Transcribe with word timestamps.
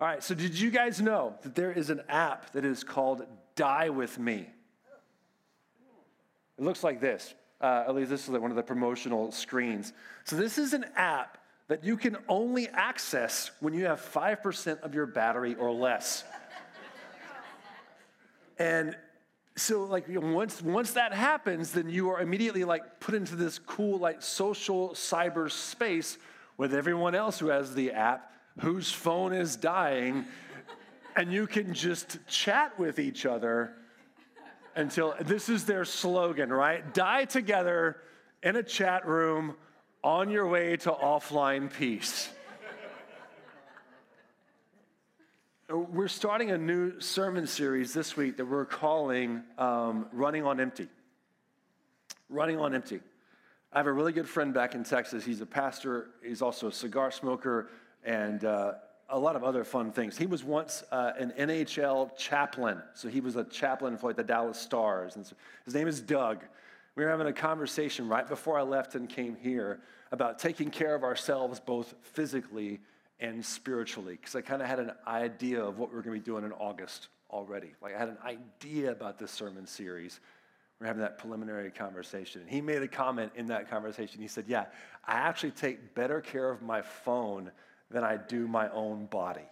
All 0.00 0.06
right, 0.06 0.22
so 0.22 0.32
did 0.32 0.58
you 0.58 0.70
guys 0.70 1.00
know 1.00 1.34
that 1.42 1.56
there 1.56 1.72
is 1.72 1.90
an 1.90 2.02
app 2.08 2.52
that 2.52 2.64
is 2.64 2.84
called 2.84 3.26
Die 3.56 3.88
With 3.88 4.16
Me? 4.16 4.48
It 6.56 6.64
looks 6.64 6.84
like 6.84 7.00
this. 7.00 7.34
Uh, 7.60 7.84
at 7.88 7.94
least 7.96 8.08
this 8.08 8.28
is 8.28 8.30
one 8.30 8.52
of 8.52 8.56
the 8.56 8.62
promotional 8.62 9.32
screens. 9.32 9.92
So, 10.22 10.36
this 10.36 10.56
is 10.56 10.72
an 10.72 10.84
app 10.94 11.38
that 11.66 11.82
you 11.82 11.96
can 11.96 12.16
only 12.28 12.68
access 12.68 13.50
when 13.58 13.74
you 13.74 13.86
have 13.86 14.00
5% 14.00 14.80
of 14.82 14.94
your 14.94 15.06
battery 15.06 15.56
or 15.56 15.72
less. 15.72 16.22
and 18.58 18.96
so 19.56 19.82
like 19.82 20.04
once 20.08 20.62
once 20.62 20.92
that 20.92 21.12
happens 21.12 21.72
then 21.72 21.88
you 21.88 22.10
are 22.10 22.20
immediately 22.20 22.62
like 22.62 23.00
put 23.00 23.12
into 23.12 23.34
this 23.34 23.58
cool 23.58 23.98
like 23.98 24.22
social 24.22 24.90
cyber 24.90 25.50
space 25.50 26.16
with 26.56 26.72
everyone 26.72 27.16
else 27.16 27.40
who 27.40 27.48
has 27.48 27.74
the 27.74 27.90
app 27.90 28.32
whose 28.60 28.90
phone 28.90 29.32
is 29.32 29.56
dying 29.56 30.24
and 31.16 31.32
you 31.32 31.46
can 31.46 31.74
just 31.74 32.18
chat 32.26 32.78
with 32.78 32.98
each 32.98 33.26
other 33.26 33.72
until 34.76 35.14
this 35.20 35.48
is 35.48 35.64
their 35.64 35.84
slogan 35.84 36.52
right 36.52 36.94
die 36.94 37.24
together 37.24 37.96
in 38.42 38.56
a 38.56 38.62
chat 38.62 39.06
room 39.06 39.54
on 40.02 40.30
your 40.30 40.46
way 40.46 40.76
to 40.76 40.90
offline 40.90 41.72
peace 41.72 42.30
We're 45.70 46.08
starting 46.08 46.50
a 46.50 46.56
new 46.56 46.98
sermon 46.98 47.46
series 47.46 47.92
this 47.92 48.16
week 48.16 48.38
that 48.38 48.46
we're 48.46 48.64
calling 48.64 49.42
um, 49.58 50.06
Running 50.14 50.42
on 50.42 50.60
Empty. 50.60 50.88
Running 52.30 52.58
on 52.58 52.74
Empty. 52.74 53.00
I 53.70 53.78
have 53.78 53.86
a 53.86 53.92
really 53.92 54.14
good 54.14 54.26
friend 54.26 54.54
back 54.54 54.74
in 54.74 54.82
Texas. 54.82 55.26
He's 55.26 55.42
a 55.42 55.46
pastor, 55.46 56.08
he's 56.24 56.40
also 56.40 56.68
a 56.68 56.72
cigar 56.72 57.10
smoker, 57.10 57.68
and 58.04 58.44
uh, 58.44 58.72
a 59.10 59.18
lot 59.18 59.36
of 59.36 59.44
other 59.44 59.64
fun 59.64 59.90
things. 59.90 60.16
He 60.16 60.26
was 60.26 60.44
once 60.44 60.84
uh, 60.92 61.12
an 61.18 61.32
NHL 61.38 62.16
chaplain, 62.16 62.82
so 62.94 63.08
he 63.08 63.20
was 63.20 63.36
a 63.36 63.44
chaplain 63.44 63.96
for 63.96 64.08
like 64.08 64.16
the 64.16 64.24
Dallas 64.24 64.58
Stars. 64.58 65.16
And 65.16 65.26
so 65.26 65.34
his 65.64 65.74
name 65.74 65.88
is 65.88 66.00
Doug. 66.00 66.44
We 66.94 67.04
were 67.04 67.10
having 67.10 67.26
a 67.26 67.32
conversation 67.32 68.08
right 68.08 68.28
before 68.28 68.58
I 68.58 68.62
left 68.62 68.94
and 68.94 69.08
came 69.08 69.36
here 69.36 69.80
about 70.10 70.38
taking 70.38 70.70
care 70.70 70.94
of 70.94 71.04
ourselves 71.04 71.60
both 71.60 71.94
physically 72.02 72.80
and 73.20 73.44
spiritually 73.44 74.16
because 74.16 74.34
I 74.34 74.40
kind 74.40 74.62
of 74.62 74.68
had 74.68 74.78
an 74.78 74.92
idea 75.06 75.62
of 75.62 75.78
what 75.78 75.90
we 75.90 75.96
were 75.96 76.02
going 76.02 76.16
to 76.16 76.20
be 76.20 76.24
doing 76.24 76.44
in 76.44 76.52
August 76.52 77.08
already. 77.30 77.74
Like 77.80 77.94
I 77.94 77.98
had 77.98 78.08
an 78.08 78.18
idea 78.24 78.90
about 78.90 79.18
this 79.18 79.30
sermon 79.30 79.66
series. 79.66 80.20
We 80.80 80.84
are 80.84 80.88
having 80.88 81.02
that 81.02 81.18
preliminary 81.18 81.70
conversation. 81.70 82.42
And 82.42 82.50
he 82.50 82.60
made 82.60 82.82
a 82.82 82.88
comment 82.88 83.32
in 83.34 83.46
that 83.46 83.68
conversation. 83.68 84.20
He 84.20 84.28
said, 84.28 84.44
Yeah, 84.46 84.66
I 85.06 85.14
actually 85.14 85.50
take 85.50 85.94
better 85.94 86.20
care 86.20 86.50
of 86.50 86.62
my 86.62 86.82
phone 86.82 87.50
than 87.90 88.04
I 88.04 88.16
do 88.16 88.46
my 88.46 88.68
own 88.70 89.06
body. 89.06 89.48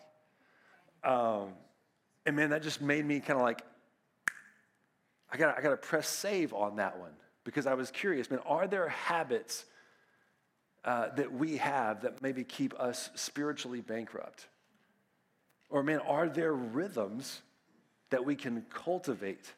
Um, 1.05 1.51
and 2.25 2.37
man, 2.37 2.51
that 2.51 2.63
just 2.63 2.81
made 2.81 3.05
me 3.05 3.21
kind 3.21 3.39
of 3.39 3.43
like, 3.43 3.63
I 5.31 5.37
got 5.37 5.59
I 5.59 5.63
to 5.63 5.77
press 5.77 6.09
save 6.09 6.53
on 6.53 6.77
that 6.77 6.99
one 6.99 7.13
because 7.45 7.67
I 7.67 7.75
was 7.75 7.91
curious, 7.91 8.31
man, 8.31 8.41
are 8.47 8.67
there 8.67 8.89
habits 8.89 9.65
uh, 10.85 11.09
that 11.17 11.33
we 11.33 11.57
have 11.57 12.03
that 12.03 12.23
maybe 12.23 12.45
keep 12.45 12.79
us 12.79 13.11
spiritually 13.15 13.81
bankrupt? 13.81 14.47
Or, 15.69 15.83
man, 15.83 16.01
are 16.01 16.29
there 16.29 16.53
rhythms 16.53 17.41
that 18.11 18.25
we 18.25 18.37
can 18.37 18.65
cultivate 18.73 19.53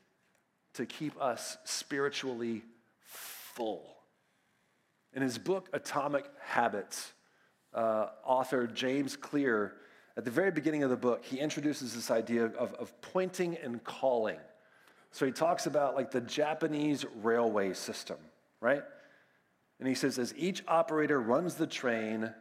to 0.74 0.86
keep 0.86 1.20
us 1.20 1.58
spiritually 1.64 2.62
full? 3.00 3.96
In 5.12 5.22
his 5.22 5.38
book, 5.38 5.68
Atomic 5.72 6.24
Habits, 6.42 7.12
uh, 7.74 8.08
author 8.24 8.66
James 8.66 9.16
Clear, 9.16 9.74
at 10.16 10.24
the 10.24 10.30
very 10.30 10.50
beginning 10.50 10.82
of 10.82 10.90
the 10.90 10.96
book, 10.96 11.24
he 11.24 11.38
introduces 11.38 11.94
this 11.94 12.10
idea 12.10 12.46
of, 12.46 12.74
of 12.74 13.00
pointing 13.00 13.56
and 13.56 13.82
calling. 13.84 14.38
So 15.12 15.26
he 15.26 15.32
talks 15.32 15.66
about 15.66 15.94
like 15.94 16.10
the 16.10 16.20
Japanese 16.20 17.04
railway 17.22 17.72
system, 17.74 18.16
right? 18.60 18.82
And 19.78 19.88
he 19.88 19.94
says, 19.94 20.18
as 20.18 20.34
each 20.36 20.62
operator 20.66 21.20
runs 21.20 21.54
the 21.54 21.66
train, 21.66 22.32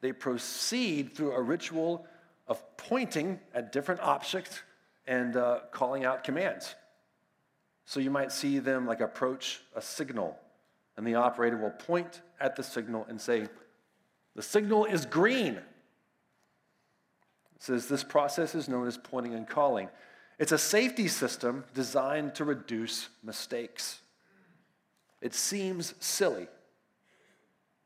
they 0.00 0.12
proceed 0.12 1.14
through 1.14 1.32
a 1.32 1.42
ritual 1.42 2.06
of 2.46 2.62
pointing 2.76 3.40
at 3.54 3.72
different 3.72 4.00
objects 4.00 4.60
and 5.06 5.36
uh, 5.36 5.60
calling 5.72 6.04
out 6.04 6.22
commands. 6.24 6.74
So 7.86 8.00
you 8.00 8.10
might 8.10 8.32
see 8.32 8.58
them 8.58 8.86
like 8.86 9.00
approach 9.00 9.60
a 9.74 9.82
signal, 9.82 10.36
and 10.96 11.06
the 11.06 11.14
operator 11.14 11.56
will 11.56 11.70
point 11.70 12.22
at 12.40 12.56
the 12.56 12.62
signal 12.62 13.06
and 13.08 13.20
say, 13.20 13.48
The 14.36 14.42
signal 14.42 14.84
is 14.84 15.06
green. 15.06 15.54
It 15.54 15.62
says 17.58 17.88
this 17.88 18.04
process 18.04 18.54
is 18.54 18.68
known 18.68 18.86
as 18.86 18.98
pointing 18.98 19.34
and 19.34 19.48
calling. 19.48 19.88
It's 20.38 20.52
a 20.52 20.58
safety 20.58 21.08
system 21.08 21.64
designed 21.74 22.34
to 22.34 22.44
reduce 22.44 23.08
mistakes. 23.24 23.98
It 25.22 25.32
seems 25.34 25.94
silly, 26.00 26.48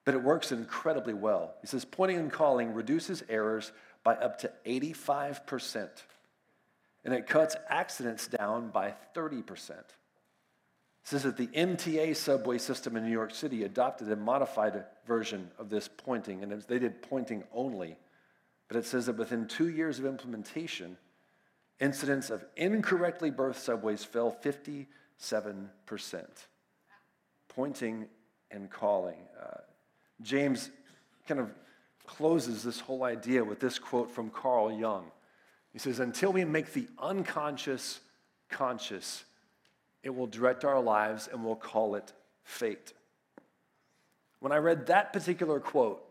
but 0.04 0.14
it 0.14 0.24
works 0.24 0.50
incredibly 0.50 1.14
well. 1.14 1.54
He 1.60 1.68
says 1.68 1.84
pointing 1.84 2.18
and 2.18 2.32
calling 2.32 2.74
reduces 2.74 3.22
errors 3.28 3.70
by 4.02 4.14
up 4.14 4.40
to 4.40 4.50
85%, 4.66 5.88
and 7.04 7.14
it 7.14 7.28
cuts 7.28 7.54
accidents 7.68 8.26
down 8.26 8.70
by 8.70 8.94
30%. 9.14 9.72
It 11.02 11.08
says 11.08 11.22
that 11.22 11.36
the 11.36 11.46
MTA 11.48 12.14
subway 12.14 12.58
system 12.58 12.96
in 12.96 13.04
New 13.04 13.12
York 13.12 13.34
City 13.34 13.64
adopted 13.64 14.10
a 14.10 14.16
modified 14.16 14.84
version 15.06 15.50
of 15.58 15.70
this 15.70 15.88
pointing, 15.88 16.42
and 16.42 16.62
they 16.62 16.78
did 16.78 17.02
pointing 17.02 17.44
only. 17.52 17.96
But 18.68 18.76
it 18.76 18.84
says 18.84 19.06
that 19.06 19.16
within 19.16 19.48
two 19.48 19.68
years 19.68 19.98
of 19.98 20.06
implementation, 20.06 20.96
incidents 21.80 22.30
of 22.30 22.44
incorrectly 22.56 23.30
berthed 23.30 23.58
subways 23.58 24.04
fell 24.04 24.30
57%. 24.30 24.86
Pointing 27.48 28.06
and 28.50 28.70
calling. 28.70 29.18
Uh, 29.40 29.60
James 30.22 30.70
kind 31.26 31.40
of 31.40 31.50
closes 32.06 32.62
this 32.62 32.80
whole 32.80 33.04
idea 33.04 33.42
with 33.42 33.60
this 33.60 33.78
quote 33.78 34.10
from 34.10 34.30
Carl 34.30 34.70
Jung. 34.72 35.10
He 35.72 35.78
says, 35.78 36.00
Until 36.00 36.32
we 36.32 36.44
make 36.44 36.72
the 36.72 36.88
unconscious 36.98 38.00
conscious, 38.48 39.24
it 40.02 40.10
will 40.10 40.26
direct 40.26 40.64
our 40.64 40.80
lives 40.80 41.28
and 41.30 41.44
we'll 41.44 41.56
call 41.56 41.94
it 41.94 42.12
fate. 42.42 42.92
When 44.40 44.52
I 44.52 44.56
read 44.56 44.86
that 44.86 45.12
particular 45.12 45.60
quote, 45.60 46.02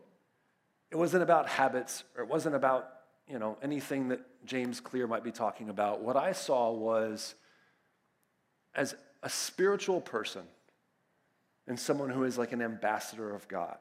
it 0.90 0.96
wasn't 0.96 1.22
about 1.22 1.48
habits 1.48 2.04
or 2.16 2.22
it 2.22 2.28
wasn't 2.28 2.54
about 2.54 2.88
you 3.28 3.38
know 3.38 3.56
anything 3.62 4.08
that 4.08 4.20
James 4.44 4.80
Clear 4.80 5.06
might 5.06 5.22
be 5.22 5.32
talking 5.32 5.68
about. 5.68 6.02
What 6.02 6.16
I 6.16 6.32
saw 6.32 6.72
was 6.72 7.34
as 8.74 8.94
a 9.22 9.28
spiritual 9.28 10.00
person 10.00 10.42
and 11.66 11.78
someone 11.78 12.10
who 12.10 12.24
is 12.24 12.38
like 12.38 12.52
an 12.52 12.62
ambassador 12.62 13.34
of 13.34 13.46
God 13.46 13.78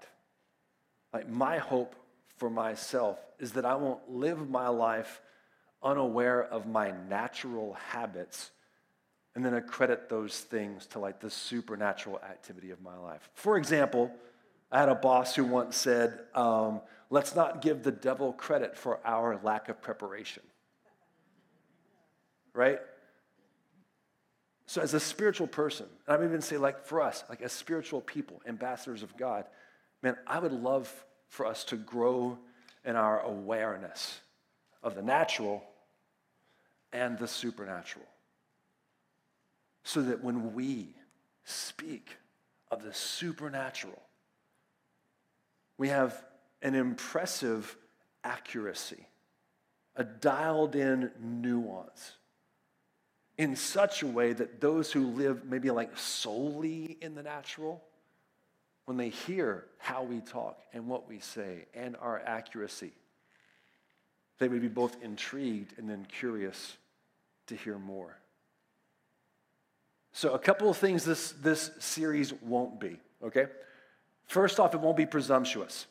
like, 1.14 1.28
my 1.28 1.58
hope 1.58 1.96
for 2.38 2.50
myself 2.50 3.20
is 3.40 3.54
that 3.54 3.66
I 3.66 3.76
won't 3.76 4.10
live 4.10 4.50
my 4.50 4.68
life 4.68 5.22
unaware 5.82 6.44
of 6.44 6.68
my 6.68 6.92
natural 7.10 7.78
habits 7.92 8.52
and 9.36 9.46
then 9.46 9.54
accredit 9.54 10.10
those 10.10 10.40
things 10.40 10.86
to 10.88 11.00
like 11.00 11.20
the 11.20 11.30
supernatural 11.30 12.20
activity 12.20 12.72
of 12.72 12.82
my 12.82 12.98
life. 12.98 13.30
For 13.36 13.58
example, 13.58 14.12
I 14.72 14.80
had 14.80 14.90
a 14.90 14.96
boss 14.96 15.36
who 15.36 15.44
once 15.44 15.76
said, 15.76 16.20
um, 16.36 16.82
let's 17.10 17.36
not 17.36 17.62
give 17.62 17.84
the 17.84 17.92
devil 17.92 18.34
credit 18.34 18.78
for 18.78 19.00
our 19.06 19.40
lack 19.44 19.70
of 19.70 19.82
preparation. 19.82 20.44
Right? 22.54 22.80
So, 24.66 24.82
as 24.82 24.94
a 24.94 25.00
spiritual 25.00 25.48
person, 25.48 25.88
and 26.06 26.16
I 26.16 26.18
would 26.20 26.28
even 26.28 26.42
say, 26.42 26.58
like 26.58 26.86
for 26.86 27.02
us, 27.02 27.24
like 27.28 27.42
as 27.42 27.52
spiritual 27.52 28.02
people, 28.02 28.42
ambassadors 28.48 29.02
of 29.02 29.16
God, 29.18 29.46
man, 30.04 30.16
I 30.28 30.38
would 30.38 30.52
love 30.52 30.94
for 31.28 31.46
us 31.46 31.64
to 31.66 31.76
grow 31.76 32.38
in 32.86 32.96
our 32.96 33.22
awareness 33.22 34.20
of 34.84 34.96
the 34.96 35.02
natural 35.02 35.64
and 36.94 37.18
the 37.18 37.28
supernatural. 37.28 38.06
So 39.84 40.02
that 40.04 40.24
when 40.24 40.54
we 40.54 40.96
speak 41.46 42.18
of 42.70 42.84
the 42.84 42.94
supernatural, 42.94 44.02
we 45.78 45.90
have 45.90 46.24
an 46.62 46.76
impressive 46.76 47.76
accuracy, 48.24 49.08
a 49.96 50.04
dialed 50.04 50.76
in 50.76 51.12
nuance 51.20 52.14
in 53.40 53.56
such 53.56 54.04
a 54.04 54.08
way 54.08 54.34
that 54.34 54.60
those 54.60 54.92
who 54.92 55.08
live 55.08 55.46
maybe 55.46 55.72
like 55.72 55.98
solely 55.98 56.98
in 57.02 57.16
the 57.16 57.24
natural 57.24 57.82
when 58.84 58.98
they 58.98 59.08
hear 59.08 59.64
how 59.78 60.04
we 60.04 60.20
talk 60.20 60.60
and 60.74 60.88
what 60.88 61.08
we 61.08 61.20
say 61.20 61.66
and 61.74 61.96
our 62.02 62.20
accuracy, 62.26 62.92
they 64.40 64.50
would 64.50 64.62
be 64.62 64.68
both 64.68 65.02
intrigued 65.02 65.78
and 65.78 65.90
then 65.90 66.06
curious 66.06 66.76
to 67.48 67.56
hear 67.56 67.80
more. 67.80 68.19
So, 70.12 70.34
a 70.34 70.40
couple 70.40 70.70
of 70.70 70.78
things 70.78 71.06
this, 71.06 71.32
this 71.34 71.72
series 71.80 72.34
won't 72.42 72.80
be, 72.80 73.00
okay? 73.24 73.46
First 74.26 74.60
off, 74.60 74.74
it 74.74 74.80
won't 74.80 74.98
be 74.98 75.06
presumptuous. 75.06 75.86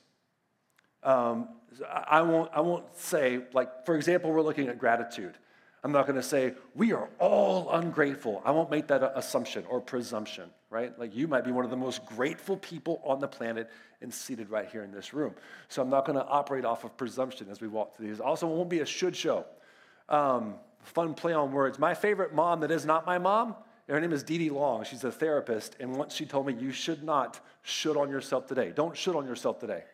Um, 1.02 1.48
I 1.88 2.22
won't, 2.22 2.50
I 2.52 2.60
won't 2.60 2.84
say, 2.96 3.40
like, 3.52 3.86
for 3.86 3.94
example, 3.94 4.32
we're 4.32 4.42
looking 4.42 4.68
at 4.68 4.78
gratitude. 4.78 5.34
I'm 5.84 5.92
not 5.92 6.06
going 6.06 6.16
to 6.16 6.24
say, 6.24 6.54
we 6.74 6.92
are 6.92 7.08
all 7.20 7.70
ungrateful. 7.70 8.42
I 8.44 8.50
won't 8.50 8.70
make 8.70 8.88
that 8.88 9.12
assumption 9.14 9.64
or 9.68 9.80
presumption, 9.80 10.50
right? 10.70 10.98
Like, 10.98 11.14
you 11.14 11.28
might 11.28 11.44
be 11.44 11.52
one 11.52 11.64
of 11.64 11.70
the 11.70 11.76
most 11.76 12.04
grateful 12.04 12.56
people 12.56 13.00
on 13.04 13.20
the 13.20 13.28
planet 13.28 13.70
and 14.02 14.12
seated 14.12 14.50
right 14.50 14.68
here 14.68 14.82
in 14.82 14.90
this 14.90 15.14
room. 15.14 15.34
So, 15.68 15.80
I'm 15.80 15.90
not 15.90 16.04
going 16.04 16.18
to 16.18 16.26
operate 16.26 16.64
off 16.64 16.82
of 16.82 16.96
presumption 16.96 17.46
as 17.50 17.60
we 17.60 17.68
walk 17.68 17.96
through 17.96 18.08
these. 18.08 18.18
Also, 18.18 18.50
it 18.50 18.54
won't 18.54 18.68
be 18.68 18.80
a 18.80 18.86
should 18.86 19.14
show. 19.14 19.46
Um, 20.08 20.54
fun 20.82 21.14
play 21.14 21.32
on 21.32 21.52
words. 21.52 21.78
My 21.78 21.94
favorite 21.94 22.34
mom 22.34 22.60
that 22.60 22.70
is 22.70 22.84
not 22.84 23.06
my 23.06 23.18
mom, 23.18 23.54
her 23.88 24.00
name 24.00 24.12
is 24.12 24.22
Dee 24.22 24.38
Dee 24.38 24.50
Long. 24.50 24.84
She's 24.84 25.04
a 25.04 25.10
therapist. 25.10 25.76
And 25.80 25.96
once 25.96 26.14
she 26.14 26.26
told 26.26 26.46
me, 26.46 26.54
you 26.54 26.72
should 26.72 27.02
not 27.02 27.40
should 27.62 27.96
on 27.96 28.10
yourself 28.10 28.46
today. 28.46 28.72
Don't 28.74 28.96
should 28.96 29.16
on 29.16 29.26
yourself 29.26 29.58
today. 29.58 29.84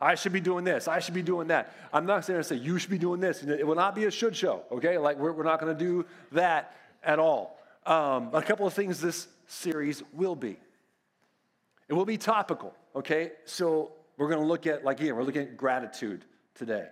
I 0.00 0.14
should 0.14 0.32
be 0.32 0.40
doing 0.40 0.64
this. 0.64 0.88
I 0.88 0.98
should 0.98 1.14
be 1.14 1.22
doing 1.22 1.48
that. 1.48 1.72
I'm 1.92 2.04
not 2.04 2.26
going 2.26 2.40
to 2.40 2.44
say 2.44 2.56
you 2.56 2.78
should 2.78 2.90
be 2.90 2.98
doing 2.98 3.20
this. 3.20 3.42
It 3.42 3.66
will 3.66 3.74
not 3.74 3.94
be 3.94 4.04
a 4.04 4.10
should 4.10 4.34
show, 4.34 4.62
okay? 4.72 4.98
Like 4.98 5.18
we're, 5.18 5.32
we're 5.32 5.44
not 5.44 5.60
going 5.60 5.76
to 5.76 5.78
do 5.78 6.04
that 6.32 6.74
at 7.02 7.18
all. 7.18 7.58
Um, 7.86 8.30
a 8.32 8.42
couple 8.42 8.66
of 8.66 8.74
things 8.74 9.00
this 9.00 9.28
series 9.46 10.02
will 10.12 10.36
be. 10.36 10.56
It 11.88 11.92
will 11.92 12.06
be 12.06 12.16
topical, 12.16 12.74
okay? 12.96 13.32
So 13.44 13.92
we're 14.16 14.28
going 14.28 14.40
to 14.40 14.46
look 14.46 14.66
at, 14.66 14.84
like, 14.84 15.00
again, 15.00 15.16
we're 15.16 15.22
looking 15.22 15.42
at 15.42 15.56
gratitude 15.56 16.24
today. 16.54 16.86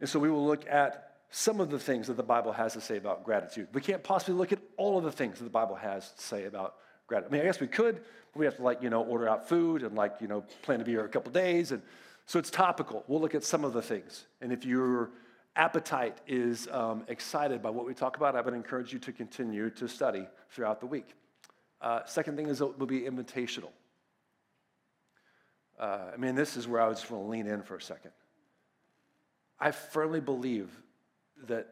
And 0.00 0.08
so 0.08 0.18
we 0.18 0.30
will 0.30 0.46
look 0.46 0.68
at 0.68 1.07
some 1.30 1.60
of 1.60 1.70
the 1.70 1.78
things 1.78 2.06
that 2.06 2.16
the 2.16 2.22
Bible 2.22 2.52
has 2.52 2.72
to 2.72 2.80
say 2.80 2.96
about 2.96 3.24
gratitude. 3.24 3.68
We 3.72 3.80
can't 3.80 4.02
possibly 4.02 4.34
look 4.34 4.52
at 4.52 4.60
all 4.76 4.96
of 4.96 5.04
the 5.04 5.12
things 5.12 5.38
that 5.38 5.44
the 5.44 5.50
Bible 5.50 5.76
has 5.76 6.12
to 6.12 6.22
say 6.22 6.44
about 6.44 6.76
gratitude. 7.06 7.32
I 7.32 7.36
mean, 7.36 7.42
I 7.42 7.44
guess 7.44 7.60
we 7.60 7.66
could, 7.66 7.96
but 8.32 8.38
we 8.38 8.46
have 8.46 8.56
to, 8.56 8.62
like, 8.62 8.82
you 8.82 8.90
know, 8.90 9.02
order 9.02 9.28
out 9.28 9.48
food 9.48 9.82
and, 9.82 9.94
like, 9.94 10.16
you 10.20 10.28
know, 10.28 10.44
plan 10.62 10.78
to 10.78 10.84
be 10.84 10.92
here 10.92 11.04
a 11.04 11.08
couple 11.08 11.30
days 11.30 11.72
and 11.72 11.82
so 12.28 12.38
it's 12.38 12.50
topical. 12.50 13.04
We'll 13.08 13.22
look 13.22 13.34
at 13.34 13.42
some 13.42 13.64
of 13.64 13.72
the 13.72 13.80
things. 13.80 14.26
And 14.42 14.52
if 14.52 14.66
your 14.66 15.12
appetite 15.56 16.18
is 16.26 16.68
um, 16.70 17.04
excited 17.08 17.62
by 17.62 17.70
what 17.70 17.86
we 17.86 17.94
talk 17.94 18.18
about, 18.18 18.36
I 18.36 18.42
would 18.42 18.52
encourage 18.52 18.92
you 18.92 18.98
to 18.98 19.12
continue 19.12 19.70
to 19.70 19.88
study 19.88 20.26
throughout 20.50 20.78
the 20.78 20.86
week. 20.86 21.14
Uh, 21.80 22.00
second 22.04 22.36
thing 22.36 22.48
is 22.48 22.60
it 22.60 22.78
will 22.78 22.86
be 22.86 23.00
invitational. 23.00 23.70
Uh, 25.80 26.10
I 26.12 26.18
mean, 26.18 26.34
this 26.34 26.58
is 26.58 26.68
where 26.68 26.82
I 26.82 26.90
just 26.90 27.10
want 27.10 27.24
to 27.24 27.30
lean 27.30 27.46
in 27.46 27.62
for 27.62 27.76
a 27.76 27.80
second. 27.80 28.10
I 29.58 29.70
firmly 29.70 30.20
believe 30.20 30.68
that 31.46 31.68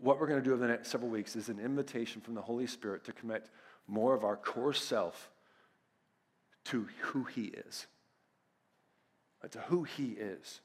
what 0.00 0.20
we're 0.20 0.26
going 0.26 0.40
to 0.40 0.44
do 0.44 0.52
over 0.52 0.60
the 0.60 0.68
next 0.68 0.90
several 0.90 1.10
weeks 1.10 1.34
is 1.36 1.48
an 1.48 1.58
invitation 1.58 2.20
from 2.20 2.34
the 2.34 2.42
Holy 2.42 2.66
Spirit 2.66 3.04
to 3.04 3.12
commit 3.12 3.48
more 3.86 4.14
of 4.14 4.24
our 4.24 4.36
core 4.36 4.74
self 4.74 5.30
to 6.64 6.86
who 7.00 7.24
He 7.24 7.44
is 7.44 7.86
uh, 9.42 9.48
to 9.48 9.60
who 9.60 9.84
he 9.84 10.08
is. 10.08 10.60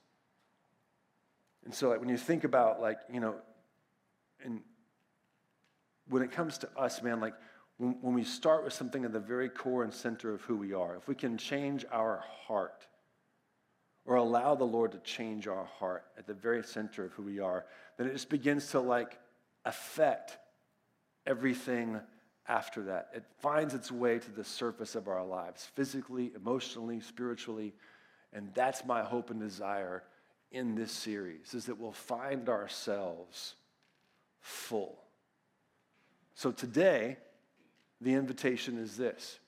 And 1.66 1.74
so, 1.74 1.90
like, 1.90 2.00
when 2.00 2.10
you 2.10 2.18
think 2.18 2.44
about, 2.44 2.82
like, 2.82 2.98
you 3.12 3.20
know, 3.20 3.36
and 4.44 4.62
when 6.10 6.22
it 6.22 6.32
comes 6.32 6.58
to 6.60 6.70
us, 6.78 7.02
man, 7.02 7.20
like, 7.20 7.36
when, 7.78 7.96
when 8.02 8.14
we 8.14 8.24
start 8.24 8.64
with 8.64 8.74
something 8.74 9.06
at 9.06 9.14
the 9.14 9.20
very 9.20 9.50
core 9.50 9.84
and 9.84 9.94
center 9.94 10.34
of 10.34 10.42
who 10.42 10.58
we 10.58 10.74
are, 10.74 10.96
if 10.96 11.08
we 11.08 11.16
can 11.16 11.38
change 11.38 11.86
our 11.92 12.24
heart 12.48 12.88
or 14.06 14.16
allow 14.16 14.56
the 14.56 14.64
Lord 14.64 14.92
to 14.92 15.00
change 15.00 15.48
our 15.48 15.66
heart 15.80 16.06
at 16.18 16.28
the 16.28 16.34
very 16.34 16.64
center 16.64 17.06
of 17.06 17.14
who 17.14 17.24
we 17.24 17.40
are, 17.40 17.66
then 17.98 18.08
it 18.08 18.14
just 18.14 18.30
begins 18.30 18.70
to, 18.72 18.80
like, 18.80 19.18
affect 19.66 20.38
everything 21.26 22.00
after 22.48 22.84
that. 22.84 23.10
It 23.14 23.24
finds 23.40 23.74
its 23.74 23.92
way 23.92 24.20
to 24.20 24.32
the 24.32 24.44
surface 24.44 24.96
of 24.96 25.08
our 25.08 25.26
lives, 25.26 25.70
physically, 25.76 26.32
emotionally, 26.36 27.00
spiritually, 27.00 27.74
and 28.34 28.50
that's 28.54 28.84
my 28.86 29.04
hope 29.04 29.30
and 29.30 29.40
desire 29.40 30.04
in 30.52 30.76
this 30.76 30.92
series 30.92 31.54
is 31.54 31.66
that 31.66 31.80
we'll 31.80 31.92
find 31.92 32.48
ourselves 32.48 33.56
full. 34.40 35.00
So 36.36 36.52
today, 36.52 37.18
the 38.02 38.14
invitation 38.14 38.78
is 38.78 38.98
this. 38.98 39.40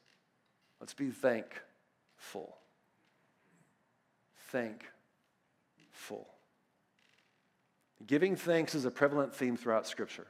Let's 0.80 0.94
be 0.94 1.10
thankful. 1.10 2.58
Thankful. 4.52 6.28
Giving 8.06 8.36
thanks 8.36 8.76
is 8.76 8.86
a 8.86 8.92
prevalent 8.92 9.34
theme 9.34 9.58
throughout 9.58 9.88
Scripture. 9.88 10.28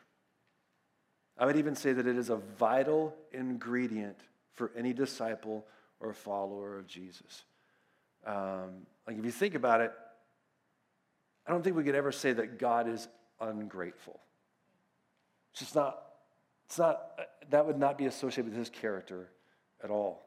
I 1.37 1.45
would 1.45 1.57
even 1.57 1.75
say 1.75 1.91
that 1.93 2.07
it 2.07 2.17
is 2.17 2.29
a 2.29 2.37
vital 2.37 3.15
ingredient 3.33 4.17
for 4.53 4.71
any 4.77 4.93
disciple 4.93 5.65
or 5.99 6.13
follower 6.13 6.77
of 6.77 6.87
Jesus. 6.87 7.43
Um, 8.25 8.85
like, 9.05 9.17
if 9.17 9.25
you 9.25 9.31
think 9.31 9.55
about 9.55 9.81
it, 9.81 9.91
I 11.45 11.51
don't 11.51 11.63
think 11.63 11.75
we 11.75 11.83
could 11.83 11.95
ever 11.95 12.11
say 12.11 12.33
that 12.33 12.57
God 12.57 12.87
is 12.87 13.07
ungrateful. 13.39 14.19
It's 15.51 15.59
just 15.59 15.75
not, 15.75 16.01
it's 16.65 16.79
not, 16.79 17.19
that 17.49 17.65
would 17.65 17.77
not 17.77 17.97
be 17.97 18.05
associated 18.05 18.51
with 18.51 18.57
his 18.57 18.69
character 18.69 19.29
at 19.83 19.89
all. 19.89 20.23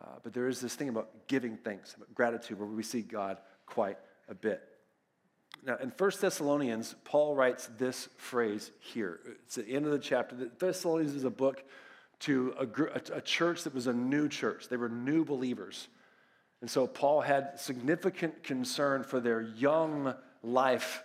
Uh, 0.00 0.06
but 0.22 0.32
there 0.32 0.48
is 0.48 0.60
this 0.60 0.74
thing 0.74 0.88
about 0.88 1.26
giving 1.26 1.56
thanks, 1.56 1.94
about 1.94 2.12
gratitude, 2.14 2.58
where 2.58 2.68
we 2.68 2.82
see 2.82 3.02
God 3.02 3.38
quite 3.66 3.98
a 4.28 4.34
bit. 4.34 4.62
Now, 5.64 5.76
in 5.76 5.90
1 5.96 6.10
Thessalonians, 6.20 6.94
Paul 7.04 7.34
writes 7.34 7.68
this 7.78 8.08
phrase 8.18 8.70
here. 8.80 9.20
It's 9.44 9.54
the 9.54 9.66
end 9.66 9.86
of 9.86 9.92
the 9.92 9.98
chapter. 9.98 10.36
The 10.36 10.50
Thessalonians 10.58 11.14
is 11.14 11.24
a 11.24 11.30
book 11.30 11.64
to 12.20 12.54
a, 12.58 13.16
a 13.16 13.20
church 13.20 13.64
that 13.64 13.74
was 13.74 13.86
a 13.86 13.92
new 13.92 14.28
church. 14.28 14.68
They 14.68 14.76
were 14.76 14.88
new 14.88 15.24
believers. 15.24 15.88
And 16.60 16.70
so 16.70 16.86
Paul 16.86 17.20
had 17.20 17.58
significant 17.58 18.42
concern 18.42 19.02
for 19.02 19.20
their 19.20 19.42
young 19.42 20.14
life 20.42 21.02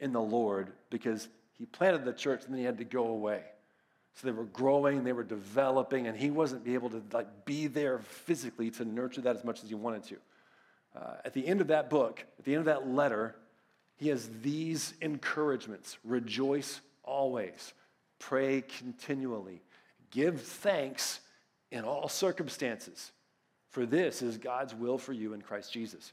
in 0.00 0.12
the 0.12 0.20
Lord 0.20 0.72
because 0.90 1.28
he 1.52 1.66
planted 1.66 2.04
the 2.04 2.12
church 2.12 2.44
and 2.44 2.52
then 2.52 2.58
he 2.58 2.64
had 2.64 2.78
to 2.78 2.84
go 2.84 3.06
away. 3.06 3.42
So 4.14 4.26
they 4.26 4.32
were 4.32 4.44
growing, 4.44 5.04
they 5.04 5.12
were 5.12 5.24
developing, 5.24 6.06
and 6.06 6.16
he 6.16 6.30
wasn't 6.30 6.66
able 6.68 6.90
to 6.90 7.02
like 7.12 7.44
be 7.44 7.66
there 7.66 7.98
physically 7.98 8.70
to 8.72 8.84
nurture 8.84 9.22
that 9.22 9.36
as 9.36 9.44
much 9.44 9.62
as 9.62 9.68
he 9.68 9.74
wanted 9.74 10.04
to. 10.04 10.16
Uh, 10.94 11.14
at 11.24 11.32
the 11.32 11.46
end 11.46 11.60
of 11.60 11.68
that 11.68 11.88
book, 11.88 12.24
at 12.38 12.44
the 12.44 12.52
end 12.52 12.60
of 12.60 12.66
that 12.66 12.86
letter, 12.86 13.34
he 13.96 14.08
has 14.08 14.28
these 14.42 14.94
encouragements: 15.00 15.98
rejoice 16.04 16.80
always, 17.02 17.72
pray 18.18 18.62
continually, 18.78 19.62
give 20.10 20.42
thanks 20.42 21.20
in 21.70 21.84
all 21.84 22.08
circumstances 22.08 23.12
for 23.72 23.86
this 23.86 24.20
is 24.20 24.36
God's 24.36 24.74
will 24.74 24.98
for 24.98 25.14
you 25.14 25.32
in 25.32 25.40
Christ 25.40 25.72
Jesus. 25.72 26.12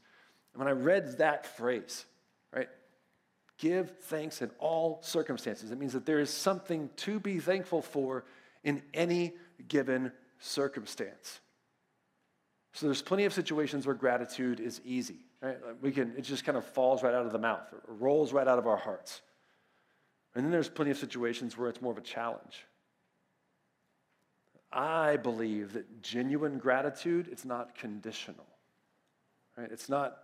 And 0.52 0.60
when 0.60 0.68
I 0.68 0.72
read 0.72 1.18
that 1.18 1.46
phrase, 1.46 2.06
right, 2.52 2.68
give 3.60 3.90
thanks 4.00 4.40
in 4.40 4.50
all 4.58 4.98
circumstances, 5.02 5.70
it 5.70 5.78
means 5.78 5.92
that 5.92 6.06
there 6.06 6.18
is 6.18 6.30
something 6.30 6.88
to 6.96 7.20
be 7.20 7.38
thankful 7.38 7.82
for 7.82 8.24
in 8.64 8.82
any 8.94 9.34
given 9.68 10.10
circumstance. 10.38 11.40
So 12.72 12.86
there's 12.86 13.02
plenty 13.02 13.24
of 13.24 13.34
situations 13.34 13.86
where 13.86 13.94
gratitude 13.94 14.60
is 14.60 14.80
easy, 14.84 15.18
right? 15.42 15.58
We 15.82 15.92
can, 15.92 16.14
it 16.16 16.22
just 16.22 16.44
kind 16.44 16.56
of 16.56 16.64
falls 16.64 17.02
right 17.02 17.14
out 17.14 17.26
of 17.26 17.32
the 17.32 17.38
mouth 17.38 17.62
rolls 17.86 18.32
right 18.32 18.48
out 18.48 18.58
of 18.58 18.66
our 18.66 18.76
hearts. 18.76 19.20
And 20.34 20.44
then 20.44 20.52
there's 20.52 20.68
plenty 20.68 20.90
of 20.90 20.96
situations 20.96 21.58
where 21.58 21.68
it's 21.68 21.82
more 21.82 21.92
of 21.92 21.98
a 21.98 22.02
challenge. 22.02 22.64
I 24.72 25.16
believe 25.16 25.72
that 25.72 26.00
genuine 26.00 26.58
gratitude, 26.58 27.28
it's 27.30 27.44
not 27.44 27.74
conditional. 27.74 28.46
Right? 29.56 29.70
It's 29.70 29.88
not 29.88 30.16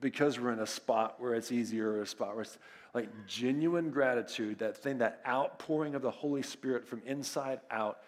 because 0.00 0.38
we're 0.38 0.52
in 0.52 0.60
a 0.60 0.66
spot 0.66 1.20
where 1.20 1.34
it's 1.34 1.52
easier 1.52 1.92
or 1.92 2.02
a 2.02 2.06
spot 2.06 2.34
where 2.34 2.42
it's 2.42 2.58
like 2.94 3.08
genuine 3.26 3.90
gratitude, 3.90 4.58
that 4.58 4.76
thing, 4.76 4.98
that 4.98 5.20
outpouring 5.26 5.94
of 5.94 6.02
the 6.02 6.10
Holy 6.10 6.42
Spirit 6.42 6.86
from 6.86 7.02
inside 7.06 7.60
out, 7.70 7.98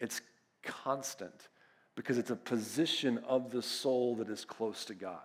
it's 0.00 0.20
constant 0.62 1.48
because 1.94 2.18
it's 2.18 2.30
a 2.30 2.36
position 2.36 3.18
of 3.26 3.50
the 3.50 3.62
soul 3.62 4.16
that 4.16 4.28
is 4.28 4.44
close 4.44 4.84
to 4.86 4.94
God. 4.94 5.20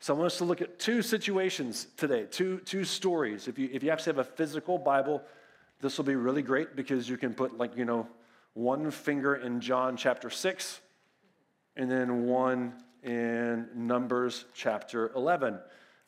So 0.00 0.14
I 0.14 0.18
want 0.18 0.32
us 0.32 0.38
to 0.38 0.44
look 0.44 0.60
at 0.60 0.78
two 0.78 1.00
situations 1.00 1.86
today, 1.96 2.26
two, 2.30 2.60
two 2.60 2.84
stories. 2.84 3.48
If 3.48 3.58
you, 3.58 3.70
if 3.72 3.82
you 3.82 3.90
actually 3.90 4.16
have 4.16 4.26
a 4.26 4.30
physical 4.30 4.78
Bible, 4.78 5.22
this 5.80 5.96
will 5.96 6.04
be 6.04 6.16
really 6.16 6.42
great 6.42 6.76
because 6.76 7.08
you 7.08 7.16
can 7.16 7.34
put 7.34 7.56
like, 7.56 7.76
you 7.76 7.84
know, 7.84 8.06
one 8.54 8.90
finger 8.90 9.36
in 9.36 9.60
John 9.60 9.96
chapter 9.96 10.30
6, 10.30 10.80
and 11.76 11.90
then 11.90 12.24
one 12.24 12.72
in 13.06 13.68
Numbers 13.72 14.44
chapter 14.52 15.12
11. 15.14 15.58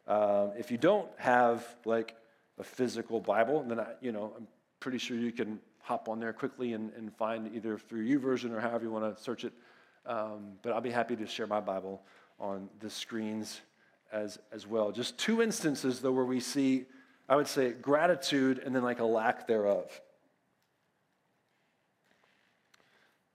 Um, 0.08 0.50
if 0.58 0.70
you 0.70 0.78
don't 0.78 1.08
have 1.16 1.64
like 1.84 2.16
a 2.58 2.64
physical 2.64 3.20
Bible, 3.20 3.62
then 3.62 3.78
I, 3.78 3.86
you 4.00 4.10
know, 4.10 4.34
I'm 4.36 4.48
pretty 4.80 4.98
sure 4.98 5.16
you 5.16 5.30
can 5.30 5.60
hop 5.80 6.08
on 6.08 6.18
there 6.18 6.32
quickly 6.32 6.72
and, 6.72 6.92
and 6.94 7.14
find 7.16 7.54
either 7.54 7.78
through 7.78 8.04
YouVersion 8.04 8.50
or 8.50 8.60
however 8.60 8.84
you 8.84 8.90
want 8.90 9.16
to 9.16 9.22
search 9.22 9.44
it. 9.44 9.52
Um, 10.04 10.54
but 10.62 10.72
I'll 10.72 10.80
be 10.80 10.90
happy 10.90 11.14
to 11.16 11.26
share 11.26 11.46
my 11.46 11.60
Bible 11.60 12.02
on 12.40 12.68
the 12.80 12.90
screens 12.90 13.60
as, 14.12 14.38
as 14.52 14.66
well. 14.66 14.90
Just 14.90 15.16
two 15.18 15.40
instances, 15.40 16.00
though, 16.00 16.12
where 16.12 16.24
we 16.24 16.40
see, 16.40 16.86
I 17.28 17.36
would 17.36 17.46
say, 17.46 17.72
gratitude 17.72 18.60
and 18.64 18.74
then 18.74 18.82
like 18.82 18.98
a 18.98 19.04
lack 19.04 19.46
thereof. 19.46 20.00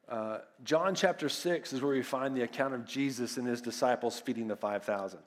Uh, 0.08 0.40
John 0.64 0.96
chapter 0.96 1.30
6 1.30 1.74
is 1.74 1.82
where 1.82 1.94
we 1.94 2.04
find 2.04 2.36
the 2.36 2.42
account 2.42 2.74
of 2.74 2.86
Jesus 2.86 3.38
and 3.38 3.48
his 3.48 3.62
disciples 3.62 4.20
feeding 4.20 4.48
the 4.48 4.56
5,000. 4.56 5.20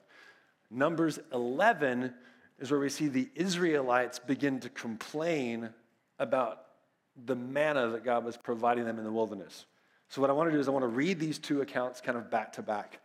Numbers 0.69 1.19
11 1.33 2.13
is 2.59 2.71
where 2.71 2.79
we 2.79 2.89
see 2.89 3.07
the 3.07 3.29
Israelites 3.35 4.19
begin 4.19 4.59
to 4.59 4.69
complain 4.69 5.69
about 6.19 6.63
the 7.25 7.35
manna 7.35 7.89
that 7.89 8.03
God 8.03 8.23
was 8.23 8.37
providing 8.37 8.85
them 8.85 8.97
in 8.97 9.03
the 9.03 9.11
wilderness. 9.11 9.65
So, 10.09 10.21
what 10.21 10.29
I 10.29 10.33
want 10.33 10.49
to 10.49 10.55
do 10.55 10.59
is 10.59 10.67
I 10.67 10.71
want 10.71 10.83
to 10.83 10.89
read 10.89 11.19
these 11.19 11.39
two 11.39 11.61
accounts 11.61 11.99
kind 11.99 12.17
of 12.17 12.29
back 12.29 12.53
to 12.53 12.61
back 12.61 12.99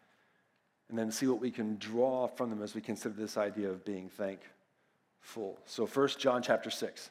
and 0.89 0.99
then 0.99 1.11
see 1.11 1.27
what 1.27 1.41
we 1.41 1.51
can 1.51 1.77
draw 1.79 2.27
from 2.27 2.51
them 2.51 2.63
as 2.63 2.75
we 2.75 2.81
consider 2.81 3.15
this 3.15 3.37
idea 3.37 3.71
of 3.71 3.85
being 3.85 4.09
thankful. 4.11 5.59
So, 5.65 5.87
first, 5.87 6.19
John 6.19 6.43
chapter 6.43 6.71
6, 6.71 7.11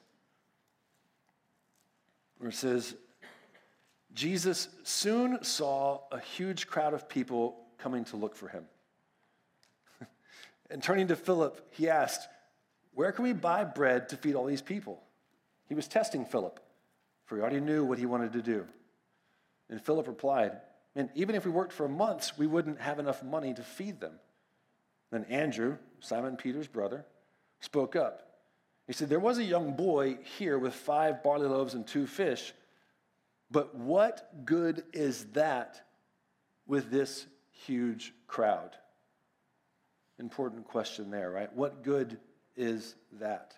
where 2.37 2.49
it 2.49 2.55
says, 2.55 2.95
Jesus 4.13 4.67
soon 4.83 5.43
saw 5.43 6.01
a 6.11 6.19
huge 6.19 6.67
crowd 6.67 6.93
of 6.93 7.07
people 7.07 7.57
coming 7.77 8.03
to 8.05 8.17
look 8.17 8.35
for 8.35 8.47
him. 8.47 8.65
and 10.69 10.83
turning 10.83 11.07
to 11.07 11.15
Philip, 11.15 11.65
he 11.71 11.89
asked, 11.89 12.27
Where 12.93 13.11
can 13.11 13.23
we 13.23 13.33
buy 13.33 13.63
bread 13.63 14.09
to 14.09 14.17
feed 14.17 14.35
all 14.35 14.45
these 14.45 14.61
people? 14.61 15.01
He 15.67 15.75
was 15.75 15.87
testing 15.87 16.25
Philip, 16.25 16.59
for 17.25 17.35
he 17.35 17.41
already 17.41 17.61
knew 17.61 17.85
what 17.85 17.97
he 17.97 18.05
wanted 18.05 18.33
to 18.33 18.41
do. 18.41 18.65
And 19.69 19.81
Philip 19.81 20.07
replied, 20.07 20.59
Man, 20.95 21.09
even 21.15 21.35
if 21.35 21.45
we 21.45 21.51
worked 21.51 21.71
for 21.71 21.87
months, 21.87 22.37
we 22.37 22.47
wouldn't 22.47 22.81
have 22.81 22.99
enough 22.99 23.23
money 23.23 23.53
to 23.53 23.63
feed 23.63 24.01
them. 24.01 24.13
Then 25.11 25.23
Andrew, 25.25 25.77
Simon 26.01 26.35
Peter's 26.35 26.67
brother, 26.67 27.05
spoke 27.61 27.95
up. 27.95 28.27
He 28.87 28.93
said, 28.93 29.07
There 29.07 29.19
was 29.19 29.37
a 29.37 29.43
young 29.43 29.73
boy 29.73 30.17
here 30.37 30.57
with 30.57 30.73
five 30.73 31.23
barley 31.23 31.47
loaves 31.47 31.73
and 31.73 31.87
two 31.87 32.05
fish, 32.05 32.53
but 33.51 33.75
what 33.75 34.45
good 34.45 34.83
is 34.93 35.25
that 35.33 35.81
with 36.65 36.89
this 36.89 37.25
huge 37.51 38.13
crowd? 38.27 38.75
Important 40.19 40.65
question 40.67 41.11
there, 41.11 41.29
right? 41.29 41.53
What 41.53 41.83
good 41.83 42.17
is 42.55 42.95
that? 43.19 43.55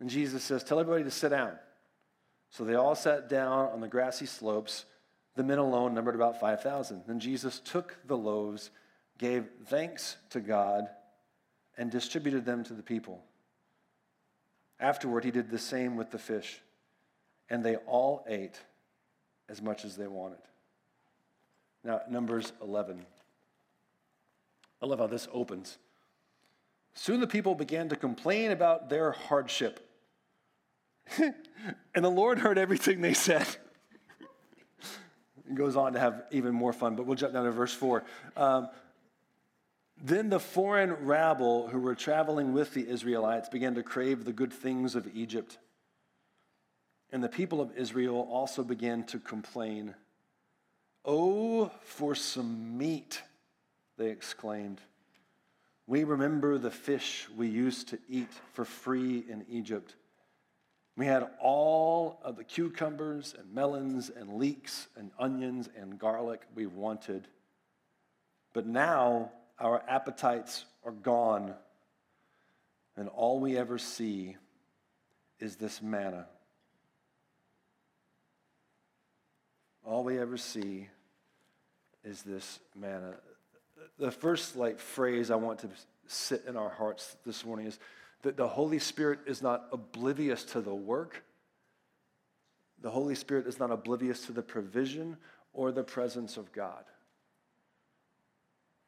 And 0.00 0.10
Jesus 0.10 0.44
says, 0.44 0.62
Tell 0.62 0.78
everybody 0.78 1.04
to 1.04 1.10
sit 1.10 1.30
down. 1.30 1.52
So 2.50 2.64
they 2.64 2.74
all 2.74 2.94
sat 2.94 3.28
down 3.28 3.68
on 3.68 3.80
the 3.80 3.88
grassy 3.88 4.26
slopes. 4.26 4.84
The 5.36 5.44
men 5.44 5.58
alone 5.58 5.94
numbered 5.94 6.14
about 6.14 6.40
5,000. 6.40 7.02
Then 7.06 7.20
Jesus 7.20 7.60
took 7.60 7.96
the 8.06 8.16
loaves, 8.16 8.70
gave 9.18 9.46
thanks 9.66 10.16
to 10.30 10.40
God, 10.40 10.88
and 11.76 11.90
distributed 11.90 12.44
them 12.44 12.64
to 12.64 12.74
the 12.74 12.82
people. 12.82 13.22
Afterward, 14.80 15.24
he 15.24 15.30
did 15.30 15.50
the 15.50 15.58
same 15.58 15.96
with 15.96 16.10
the 16.10 16.18
fish, 16.18 16.60
and 17.50 17.64
they 17.64 17.76
all 17.76 18.24
ate 18.28 18.60
as 19.48 19.62
much 19.62 19.84
as 19.84 19.96
they 19.96 20.06
wanted. 20.06 20.38
Now, 21.84 22.02
Numbers 22.08 22.52
11. 22.62 23.04
I 24.82 24.86
love 24.86 24.98
how 24.98 25.06
this 25.06 25.28
opens. 25.32 25.78
Soon 26.94 27.20
the 27.20 27.26
people 27.26 27.54
began 27.54 27.88
to 27.88 27.96
complain 27.96 28.50
about 28.50 28.90
their 28.90 29.12
hardship. 29.12 29.88
and 31.18 32.04
the 32.04 32.10
Lord 32.10 32.38
heard 32.38 32.58
everything 32.58 33.00
they 33.00 33.14
said. 33.14 33.46
it 35.48 35.54
goes 35.54 35.76
on 35.76 35.94
to 35.94 36.00
have 36.00 36.24
even 36.30 36.54
more 36.54 36.72
fun, 36.72 36.96
but 36.96 37.06
we'll 37.06 37.16
jump 37.16 37.32
down 37.32 37.44
to 37.44 37.50
verse 37.50 37.72
4. 37.72 38.04
Um, 38.36 38.68
then 40.02 40.28
the 40.28 40.40
foreign 40.40 40.92
rabble 40.92 41.68
who 41.68 41.80
were 41.80 41.94
traveling 41.94 42.52
with 42.52 42.74
the 42.74 42.88
Israelites 42.88 43.48
began 43.48 43.74
to 43.74 43.82
crave 43.82 44.24
the 44.24 44.32
good 44.32 44.52
things 44.52 44.94
of 44.94 45.08
Egypt. 45.14 45.58
And 47.10 47.22
the 47.22 47.28
people 47.28 47.60
of 47.60 47.76
Israel 47.76 48.28
also 48.30 48.62
began 48.62 49.04
to 49.04 49.18
complain. 49.18 49.94
Oh, 51.04 51.70
for 51.82 52.14
some 52.14 52.76
meat, 52.76 53.22
they 53.96 54.10
exclaimed. 54.10 54.80
We 55.86 56.04
remember 56.04 56.58
the 56.58 56.70
fish 56.70 57.26
we 57.34 57.48
used 57.48 57.88
to 57.88 57.98
eat 58.08 58.28
for 58.52 58.64
free 58.64 59.24
in 59.28 59.46
Egypt 59.48 59.94
we 60.98 61.06
had 61.06 61.28
all 61.40 62.18
of 62.24 62.34
the 62.34 62.42
cucumbers 62.42 63.32
and 63.38 63.54
melons 63.54 64.10
and 64.10 64.36
leeks 64.36 64.88
and 64.96 65.12
onions 65.16 65.68
and 65.78 65.96
garlic 65.96 66.42
we 66.56 66.66
wanted. 66.66 67.28
But 68.52 68.66
now 68.66 69.30
our 69.60 69.80
appetites 69.88 70.64
are 70.84 70.90
gone, 70.90 71.54
and 72.96 73.08
all 73.10 73.38
we 73.38 73.56
ever 73.56 73.78
see 73.78 74.36
is 75.38 75.54
this 75.54 75.80
manna. 75.80 76.26
All 79.88 80.04
we 80.04 80.18
ever 80.18 80.36
see 80.36 80.86
is 82.04 82.20
this 82.20 82.60
manna. 82.76 83.08
Uh, 83.08 83.84
the 83.98 84.10
first 84.10 84.54
like 84.54 84.78
phrase 84.78 85.30
I 85.30 85.36
want 85.36 85.60
to 85.60 85.70
sit 86.06 86.44
in 86.46 86.58
our 86.58 86.68
hearts 86.68 87.16
this 87.24 87.42
morning 87.42 87.66
is 87.66 87.78
that 88.20 88.36
the 88.36 88.46
Holy 88.46 88.80
Spirit 88.80 89.20
is 89.24 89.40
not 89.40 89.64
oblivious 89.72 90.44
to 90.44 90.60
the 90.60 90.74
work. 90.74 91.24
The 92.82 92.90
Holy 92.90 93.14
Spirit 93.14 93.46
is 93.46 93.58
not 93.58 93.70
oblivious 93.70 94.26
to 94.26 94.32
the 94.32 94.42
provision 94.42 95.16
or 95.54 95.72
the 95.72 95.84
presence 95.84 96.36
of 96.36 96.52
God. 96.52 96.84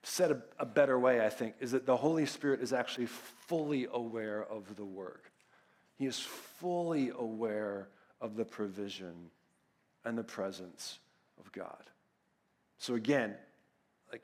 Said 0.03 0.33
a, 0.33 0.43
a, 0.59 0.67
better 0.67 0.99
way, 0.99 1.25
I 1.25 1.31
think, 1.31 1.55
is 1.61 1.71
that 1.71 1.87
the 1.87 1.97
Holy 1.97 2.27
Spirit 2.27 2.61
is 2.61 2.75
actually 2.75 3.07
fully 3.07 3.87
aware 3.91 4.45
of 4.45 4.77
the 4.77 4.85
work. 4.85 5.33
He 5.97 6.05
is 6.05 6.19
fully 6.19 7.09
aware 7.09 7.89
of 8.21 8.37
the 8.37 8.45
provision 8.45 9.31
and 10.05 10.17
the 10.17 10.25
presence 10.25 10.99
of 11.39 11.51
God. 11.53 11.85
So, 12.79 12.95
again, 12.95 13.35
like 14.11 14.23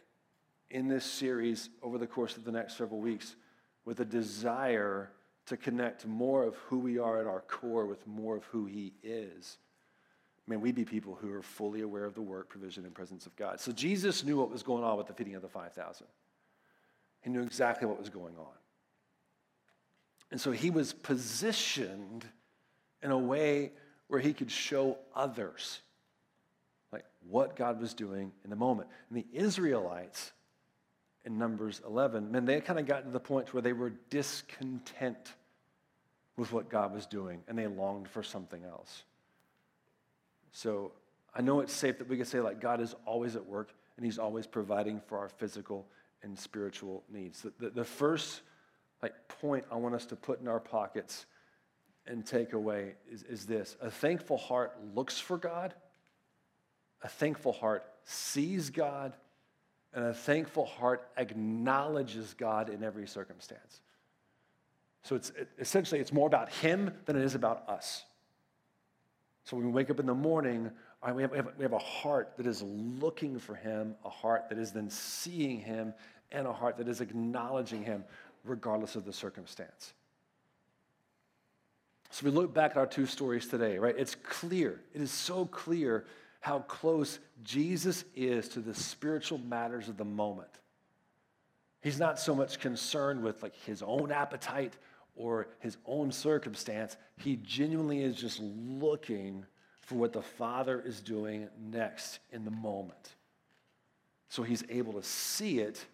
in 0.71 0.88
this 0.88 1.04
series 1.04 1.68
over 1.83 1.99
the 1.99 2.06
course 2.06 2.37
of 2.37 2.45
the 2.45 2.52
next 2.52 2.76
several 2.76 3.00
weeks, 3.00 3.37
with 3.85 4.00
a 4.00 4.04
desire 4.04 5.11
to 5.47 5.56
connect 5.56 6.06
more 6.06 6.42
of 6.42 6.56
who 6.56 6.78
we 6.78 6.99
are 6.99 7.21
at 7.21 7.26
our 7.26 7.40
core 7.40 7.87
with 7.87 8.06
more 8.06 8.37
of 8.37 8.45
who 8.45 8.66
He 8.66 8.95
is, 9.02 9.59
may 10.47 10.56
we 10.56 10.73
be 10.73 10.85
people 10.85 11.14
who 11.14 11.33
are 11.33 11.42
fully 11.42 11.83
aware 11.83 12.04
of 12.04 12.14
the 12.14 12.23
work, 12.23 12.49
provision, 12.49 12.85
and 12.85 12.95
presence 12.95 13.26
of 13.26 13.37
God. 13.37 13.61
So 13.61 13.73
Jesus 13.73 14.25
knew 14.25 14.37
what 14.37 14.50
was 14.50 14.62
going 14.62 14.85
on 14.85 14.97
with 14.97 15.06
the 15.06 15.14
feeding 15.14 15.35
of 15.35 15.42
the 15.42 15.49
5,000. 15.49 16.06
He 17.21 17.30
knew 17.30 17.42
exactly 17.42 17.87
what 17.87 17.99
was 17.99 18.11
going 18.11 18.37
on. 18.37 18.54
And 20.30 20.40
so 20.40 20.50
he 20.50 20.71
was 20.71 20.92
positioned 20.92 22.25
in 23.02 23.11
a 23.11 23.18
way 23.18 23.73
where 24.08 24.20
he 24.20 24.32
could 24.32 24.50
show 24.50 24.98
others 25.14 25.80
like 26.92 27.04
what 27.28 27.56
God 27.56 27.80
was 27.80 27.94
doing 27.94 28.32
in 28.44 28.50
the 28.50 28.56
moment. 28.56 28.88
And 29.10 29.18
the 29.18 29.26
Israelites 29.32 30.32
in 31.25 31.38
Numbers 31.38 31.80
11, 31.86 32.30
man, 32.30 32.44
they 32.44 32.60
kind 32.60 32.78
of 32.78 32.86
got 32.86 33.04
to 33.04 33.10
the 33.10 33.20
point 33.20 33.52
where 33.52 33.62
they 33.62 33.72
were 33.72 33.92
discontent 34.10 35.34
with 36.36 36.52
what 36.52 36.68
God 36.68 36.94
was 36.94 37.06
doing 37.06 37.42
and 37.48 37.58
they 37.58 37.66
longed 37.66 38.08
for 38.08 38.22
something 38.22 38.64
else. 38.64 39.02
So 40.52 40.92
I 41.34 41.42
know 41.42 41.60
it's 41.60 41.72
safe 41.72 41.98
that 41.98 42.08
we 42.08 42.16
could 42.16 42.28
say, 42.28 42.40
like, 42.40 42.60
God 42.60 42.80
is 42.80 42.94
always 43.04 43.36
at 43.36 43.44
work 43.44 43.75
and 43.96 44.06
He's 44.06 44.18
always 44.18 44.46
providing 44.46 45.00
for 45.06 45.18
our 45.18 45.28
physical 45.28 45.86
and 46.22 46.38
spiritual 46.38 47.02
needs. 47.12 47.42
The, 47.42 47.52
the, 47.58 47.70
the 47.70 47.84
first 47.84 48.42
like 49.02 49.12
point 49.40 49.64
I 49.70 49.76
want 49.76 49.94
us 49.94 50.06
to 50.06 50.16
put 50.16 50.40
in 50.40 50.48
our 50.48 50.60
pockets 50.60 51.26
and 52.06 52.25
take 52.25 52.52
away 52.52 52.94
is, 53.10 53.22
is 53.25 53.46
this 53.46 53.76
a 53.80 53.90
thankful 53.90 54.36
heart 54.36 54.76
looks 54.94 55.18
for 55.18 55.38
God, 55.38 55.75
a 57.02 57.08
thankful 57.08 57.52
heart 57.52 57.84
sees 58.04 58.70
God, 58.70 59.14
and 59.92 60.04
a 60.04 60.14
thankful 60.14 60.66
heart 60.66 61.08
acknowledges 61.16 62.34
God 62.34 62.68
in 62.68 62.84
every 62.84 63.06
circumstance. 63.06 63.80
So 65.02 65.16
it's 65.16 65.30
it, 65.30 65.48
essentially 65.58 66.00
it's 66.00 66.12
more 66.12 66.26
about 66.26 66.50
him 66.50 66.92
than 67.06 67.16
it 67.16 67.22
is 67.22 67.34
about 67.34 67.68
us. 67.68 68.04
So 69.44 69.56
when 69.56 69.66
we 69.66 69.72
wake 69.72 69.90
up 69.90 70.00
in 70.00 70.06
the 70.06 70.14
morning, 70.14 70.70
we 71.14 71.22
have, 71.22 71.30
we, 71.30 71.36
have, 71.36 71.48
we 71.56 71.62
have 71.62 71.72
a 71.72 71.78
heart 71.78 72.32
that 72.36 72.46
is 72.46 72.62
looking 72.62 73.38
for 73.38 73.54
him, 73.54 73.94
a 74.04 74.10
heart 74.10 74.48
that 74.48 74.58
is 74.58 74.72
then 74.72 74.90
seeing 74.90 75.60
him, 75.60 75.94
and 76.32 76.46
a 76.46 76.52
heart 76.52 76.76
that 76.78 76.88
is 76.88 77.00
acknowledging 77.00 77.84
him 77.84 78.04
regardless 78.44 78.96
of 78.96 79.04
the 79.04 79.12
circumstance. 79.12 79.94
So 82.16 82.25
we 82.25 82.30
look 82.30 82.54
back 82.54 82.70
at 82.70 82.76
our 82.78 82.87
two 82.87 83.04
stories 83.04 83.46
today, 83.46 83.76
right? 83.76 83.94
It's 83.94 84.14
clear. 84.14 84.80
It 84.94 85.02
is 85.02 85.11
so 85.11 85.44
clear 85.44 86.06
how 86.40 86.61
close 86.61 87.18
Jesus 87.44 88.06
is 88.14 88.49
to 88.49 88.61
the 88.61 88.73
spiritual 88.73 89.37
matters 89.37 89.90
of 89.90 89.99
the 89.99 90.04
moment. 90.06 90.49
He's 91.82 91.99
not 91.99 92.18
so 92.18 92.35
much 92.35 92.58
concerned 92.58 93.23
with 93.23 93.42
like 93.42 93.54
his 93.54 93.82
own 93.82 94.11
appetite 94.11 94.73
or 95.14 95.49
his 95.58 95.76
own 95.85 96.11
circumstance. 96.11 96.96
He 97.18 97.37
genuinely 97.37 98.02
is 98.02 98.16
just 98.16 98.40
looking 98.40 99.44
for 99.82 99.96
what 99.96 100.14
the 100.14 100.23
Father 100.23 100.80
is 100.80 101.02
doing 101.02 101.50
next 101.70 102.20
in 102.32 102.46
the 102.46 102.50
moment. 102.50 103.14
So 104.30 104.42
he's 104.42 104.64
able 104.70 104.94
to 104.94 105.02
see 105.02 105.58
it, 105.58 105.85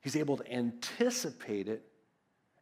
he's 0.00 0.14
able 0.14 0.36
to 0.36 0.52
anticipate 0.52 1.66
it, 1.66 1.91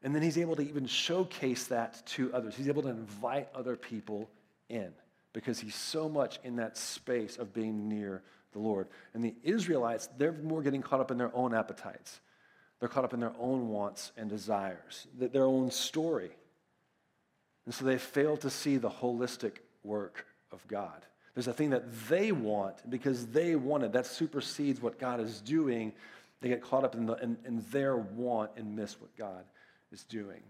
and 0.03 0.15
then 0.15 0.23
he's 0.23 0.39
able 0.39 0.57
to 0.57 0.63
even 0.63 0.87
showcase 0.87 1.65
that 1.65 2.03
to 2.07 2.33
others. 2.33 2.55
He's 2.55 2.69
able 2.69 2.83
to 2.83 2.89
invite 2.89 3.49
other 3.55 3.77
people 3.77 4.31
in 4.69 4.93
because 5.33 5.61
he's 5.61 5.75
so 5.75 6.09
much 6.09 6.39
in 6.43 6.57
that 6.57 6.77
space 6.77 7.37
of 7.37 7.53
being 7.53 7.89
near 7.89 8.23
the 8.53 8.59
Lord. 8.59 8.89
And 9.15 9.23
the 9.23 9.35
Israelites, 9.43 10.09
they're 10.17 10.33
more 10.33 10.63
getting 10.63 10.83
caught 10.83 11.01
up 11.01 11.11
in 11.11 11.19
their 11.19 11.35
own 11.35 11.55
appetites. 11.55 12.21
They're 12.79 12.89
caught 12.89 13.05
up 13.05 13.13
in 13.13 13.21
their 13.21 13.35
own 13.39 13.69
wants 13.69 14.13
and 14.17 14.31
desires, 14.31 15.07
their 15.17 15.45
own 15.45 15.71
story. 15.71 16.31
And 17.67 17.75
so 17.75 17.85
they 17.85 17.99
fail 17.99 18.39
to 18.39 18.49
see 18.49 18.79
the 18.79 18.89
holistic 18.89 19.59
work 19.85 20.27
of 20.51 20.67
God. 20.67 21.05
There's 21.35 21.47
a 21.47 21.53
thing 21.53 21.71
that 21.71 21.85
they 22.09 22.33
want 22.33 22.91
because 22.91 23.27
they 23.27 23.55
want 23.55 23.85
it. 23.85 23.93
That 23.93 24.07
supersedes 24.07 24.81
what 24.81 24.99
God 24.99 25.21
is 25.21 25.43
doing. 25.43 25.93
They 26.41 26.49
get 26.49 26.63
caught 26.63 26.85
up 26.85 26.95
in, 26.95 27.05
the, 27.05 27.15
in, 27.17 27.37
in 27.45 27.65
their 27.71 27.97
want 27.97 28.53
and 28.57 28.75
miss 28.75 28.99
what 28.99 29.15
God 29.17 29.45
is 29.93 30.05
doing. 30.05 30.43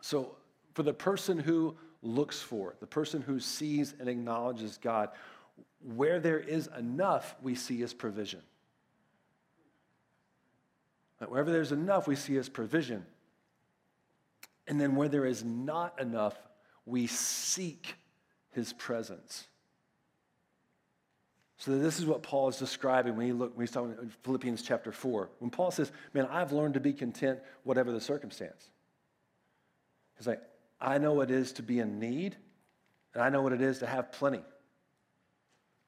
So, 0.00 0.36
for 0.74 0.82
the 0.82 0.94
person 0.94 1.38
who 1.38 1.76
looks 2.02 2.40
for, 2.40 2.74
the 2.80 2.86
person 2.86 3.22
who 3.22 3.40
sees 3.40 3.94
and 3.98 4.08
acknowledges 4.08 4.78
God, 4.78 5.10
where 5.94 6.20
there 6.20 6.38
is 6.38 6.68
enough, 6.78 7.34
we 7.42 7.54
see 7.54 7.78
his 7.78 7.94
provision. 7.94 8.42
Wherever 11.26 11.50
there's 11.50 11.72
enough, 11.72 12.06
we 12.06 12.14
see 12.14 12.34
his 12.34 12.48
provision. 12.48 13.04
And 14.68 14.80
then 14.80 14.96
where 14.96 15.08
there 15.08 15.24
is 15.24 15.44
not 15.44 16.00
enough, 16.00 16.36
we 16.84 17.06
seek 17.06 17.96
his 18.50 18.72
presence. 18.72 19.48
So 21.58 21.78
this 21.78 21.98
is 21.98 22.04
what 22.04 22.22
Paul 22.22 22.48
is 22.48 22.58
describing 22.58 23.16
when 23.16 23.26
he 23.26 23.32
look 23.32 23.56
when 23.56 23.66
he's 23.66 23.72
talking 23.72 23.96
in 24.00 24.12
Philippians 24.22 24.62
chapter 24.62 24.92
4. 24.92 25.30
When 25.38 25.50
Paul 25.50 25.70
says, 25.70 25.90
Man, 26.12 26.26
I've 26.30 26.52
learned 26.52 26.74
to 26.74 26.80
be 26.80 26.92
content 26.92 27.40
whatever 27.64 27.92
the 27.92 28.00
circumstance. 28.00 28.70
He's 30.18 30.26
like, 30.26 30.42
I 30.80 30.98
know 30.98 31.14
what 31.14 31.30
it 31.30 31.36
is 31.36 31.52
to 31.52 31.62
be 31.62 31.78
in 31.78 31.98
need, 31.98 32.36
and 33.14 33.22
I 33.22 33.30
know 33.30 33.42
what 33.42 33.52
it 33.52 33.62
is 33.62 33.78
to 33.78 33.86
have 33.86 34.12
plenty. 34.12 34.42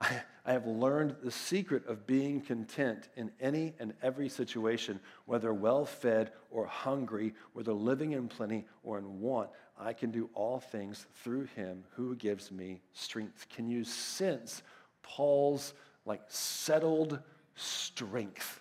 I, 0.01 0.23
I 0.47 0.53
have 0.53 0.67
learned 0.67 1.17
the 1.23 1.31
secret 1.31 1.87
of 1.87 2.07
being 2.07 2.41
content 2.41 3.11
in 3.17 3.31
any 3.39 3.75
and 3.79 3.93
every 4.03 4.31
situation, 4.31 5.01
whether 5.27 5.53
well 5.53 5.85
fed 5.85 6.33
or 6.51 6.65
hungry, 6.67 7.35
whether 7.53 7.75
living 7.75 8.13
in 8.13 8.29
plenty 8.29 8.65
or 8.83 8.97
in 8.97 9.21
want. 9.21 9.51
I 9.79 9.93
can 9.93 10.11
do 10.11 10.31
all 10.33 10.59
things 10.59 11.07
through 11.23 11.45
him 11.55 11.85
who 11.91 12.17
gives 12.17 12.51
me 12.51 12.81
strength. 12.95 13.47
Can 13.51 13.69
you 13.69 13.85
sense 13.85 14.63
Paul's 15.03 15.75
like 16.05 16.23
settled 16.29 17.21
strength? 17.55 18.61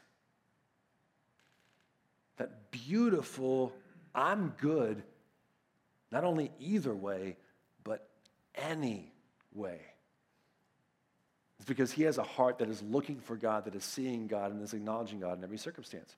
That 2.37 2.71
beautiful, 2.71 3.73
I'm 4.13 4.53
good, 4.59 5.03
not 6.11 6.23
only 6.23 6.51
either 6.59 6.93
way, 6.93 7.37
but 7.83 8.07
any 8.55 9.11
way. 9.53 9.79
It's 11.57 11.67
because 11.67 11.91
he 11.91 12.03
has 12.03 12.17
a 12.17 12.23
heart 12.23 12.59
that 12.59 12.69
is 12.69 12.81
looking 12.83 13.19
for 13.19 13.35
God, 13.35 13.65
that 13.65 13.75
is 13.75 13.83
seeing 13.83 14.27
God, 14.27 14.51
and 14.51 14.61
is 14.61 14.73
acknowledging 14.73 15.19
God 15.19 15.37
in 15.37 15.43
every 15.43 15.57
circumstance. 15.57 16.15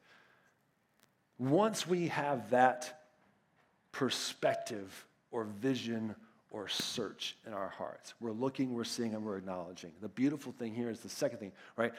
Once 1.38 1.88
we 1.88 2.10
have 2.10 2.50
that 2.50 3.02
perspective 3.94 5.06
or 5.32 5.46
vision 5.46 6.16
or 6.52 6.68
search 6.68 7.38
in 7.46 7.54
our 7.54 7.70
hearts, 7.70 8.14
we're 8.20 8.32
looking, 8.32 8.74
we're 8.74 8.84
seeing, 8.84 9.14
and 9.14 9.24
we're 9.24 9.38
acknowledging. 9.38 9.92
The 10.02 10.10
beautiful 10.10 10.52
thing 10.52 10.74
here 10.74 10.90
is 10.90 11.00
the 11.02 11.10
second 11.10 11.40
thing, 11.40 11.52
right? 11.78 11.94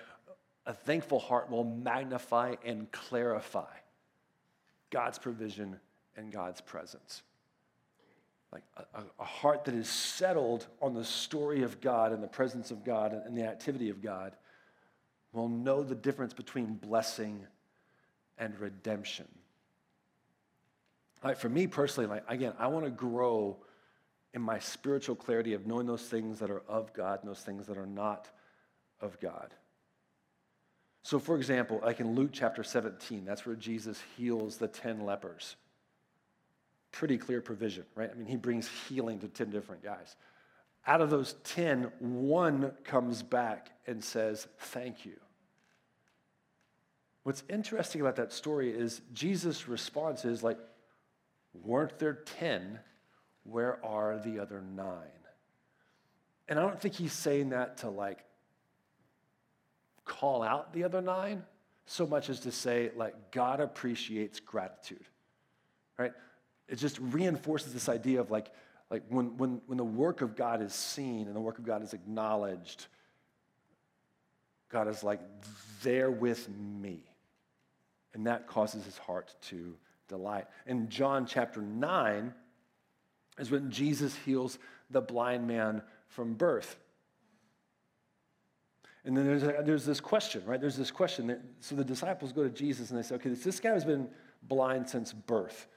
A 0.67 0.75
thankful 0.75 1.21
heart 1.21 1.51
will 1.51 1.65
magnify 1.65 2.57
and 2.65 2.91
clarify 2.91 3.73
God's 4.91 5.19
provision 5.19 5.79
and 6.17 6.33
God's 6.33 6.61
presence 6.61 7.23
like 8.53 8.63
a, 8.77 9.03
a, 9.21 9.25
heart 9.25 9.65
that 9.65 9.75
is 9.75 9.89
settled 9.89 10.67
on 10.83 10.95
the 10.95 11.05
story 11.05 11.63
of 11.63 11.81
God 11.81 12.13
and 12.13 12.23
the 12.23 12.29
presence 12.29 12.71
of 12.71 12.85
God 12.85 13.13
and, 13.13 13.37
the 13.37 13.45
activity 13.45 13.91
of 13.91 14.03
God 14.03 14.35
will 15.33 15.49
know 15.49 15.85
the 15.85 15.95
difference 15.95 16.35
between 16.35 16.75
blessing 16.75 17.47
and 18.39 18.59
redemption. 18.59 19.29
Like 21.23 21.39
for 21.39 21.49
me 21.49 21.67
personally, 21.69 22.09
like 22.09 22.25
again, 22.29 22.55
I 22.59 22.67
want 22.67 22.87
to 22.87 22.91
grow 22.91 23.59
in 24.35 24.43
my 24.43 24.59
spiritual 24.59 25.17
clarity 25.17 25.55
of 25.55 25.67
knowing 25.67 25.87
those 25.87 26.07
things 26.07 26.39
that 26.39 26.51
are 26.51 26.63
of 26.69 26.93
God 26.93 27.21
and 27.21 27.29
those 27.29 27.41
things 27.41 27.67
that 27.67 27.77
are 27.77 27.87
not 27.87 28.29
of 29.01 29.19
God. 29.21 29.55
So, 31.03 31.19
for 31.19 31.37
example, 31.37 31.81
like 31.83 32.01
in 32.01 32.15
Luke 32.15 32.31
chapter 32.33 32.63
17, 32.63 33.25
that's 33.25 33.47
where 33.47 33.57
Jesus 33.57 34.01
heals 34.17 34.57
the 34.57 34.69
10 34.69 35.05
lepers 35.05 35.57
pretty 36.93 37.19
clear 37.19 37.41
provision, 37.41 37.85
right? 37.95 38.11
I 38.11 38.15
mean, 38.15 38.27
he 38.27 38.37
brings 38.37 38.69
healing 38.89 39.19
to 39.21 39.29
10 39.29 39.51
different 39.51 39.83
guys. 39.83 40.17
Out 40.87 41.01
of 41.01 41.11
those 41.11 41.35
10, 41.45 41.91
one 41.99 42.73
comes 42.85 43.23
back 43.23 43.71
and 43.87 44.03
says, 44.03 44.49
Thank 44.59 45.05
you. 45.05 45.17
What's 47.23 47.45
interesting 47.51 48.01
about 48.01 48.17
that 48.17 48.33
story 48.33 48.71
is 48.71 49.03
Jesus' 49.13 49.69
response 49.69 50.25
is 50.25 50.43
like, 50.43 50.59
Weren't 51.53 51.99
there 51.99 52.15
10? 52.15 52.81
Where 53.51 53.85
are 53.85 54.19
the 54.19 54.39
other 54.39 54.63
nine? 54.63 55.07
And 56.49 56.59
I 56.59 56.63
don't 56.63 56.81
think 56.81 56.95
he's 56.95 57.13
saying 57.13 57.51
that 57.51 57.79
to 57.79 57.91
like 57.91 58.25
call 60.05 60.43
out 60.43 60.73
the 60.73 60.85
other 60.85 61.01
nine 61.01 61.45
so 61.87 62.07
much 62.07 62.29
as 62.31 62.41
to 62.41 62.53
say, 62.53 62.91
like, 62.95 63.33
God 63.33 63.61
appreciates 63.61 64.39
gratitude, 64.39 65.05
right? 65.99 66.13
it 66.71 66.77
just 66.77 66.99
reinforces 67.01 67.73
this 67.75 67.89
idea 67.89 68.21
of 68.21 68.31
like, 68.31 68.51
like 68.91 69.03
when, 69.09 69.37
when, 69.37 69.61
when 69.67 69.77
the 69.77 69.85
work 69.85 70.23
of 70.23 70.37
God 70.37 70.63
is 70.63 70.73
seen 70.73 71.27
and 71.27 71.35
the 71.35 71.41
work 71.41 71.59
of 71.59 71.67
God 71.67 71.83
is 71.83 71.93
acknowledged, 71.93 72.87
God 74.71 74.87
is 74.87 75.03
like 75.03 75.21
there 75.83 76.11
with 76.11 76.49
me. 76.49 77.03
And 78.15 78.27
that 78.27 78.47
causes 78.47 78.85
his 78.85 78.97
heart 78.99 79.35
to 79.49 79.77
delight. 80.09 80.47
In 80.67 80.89
John 80.89 81.27
chapter 81.27 81.61
9 81.61 82.33
is 83.39 83.51
when 83.51 83.71
Jesus 83.71 84.15
heals 84.25 84.59
the 84.91 85.01
blind 85.01 85.47
man 85.47 85.83
from 86.09 86.35
birth. 86.35 86.77
And 89.05 89.17
then 89.17 89.25
there's, 89.25 89.43
a, 89.43 89.63
there's 89.65 89.87
this 89.87 90.01
question, 90.01 90.43
right? 90.45 90.61
There's 90.61 90.77
this 90.77 90.91
question. 90.91 91.29
That, 91.29 91.41
so 91.61 91.75
the 91.75 91.85
disciples 91.85 92.33
go 92.33 92.43
to 92.43 92.51
Jesus 92.51 92.91
and 92.91 92.99
they 92.99 93.03
say, 93.03 93.15
okay, 93.15 93.31
this, 93.31 93.43
this 93.43 93.61
guy 93.61 93.71
has 93.71 93.85
been 93.85 94.09
blind 94.43 94.89
since 94.89 95.13
birth. 95.13 95.69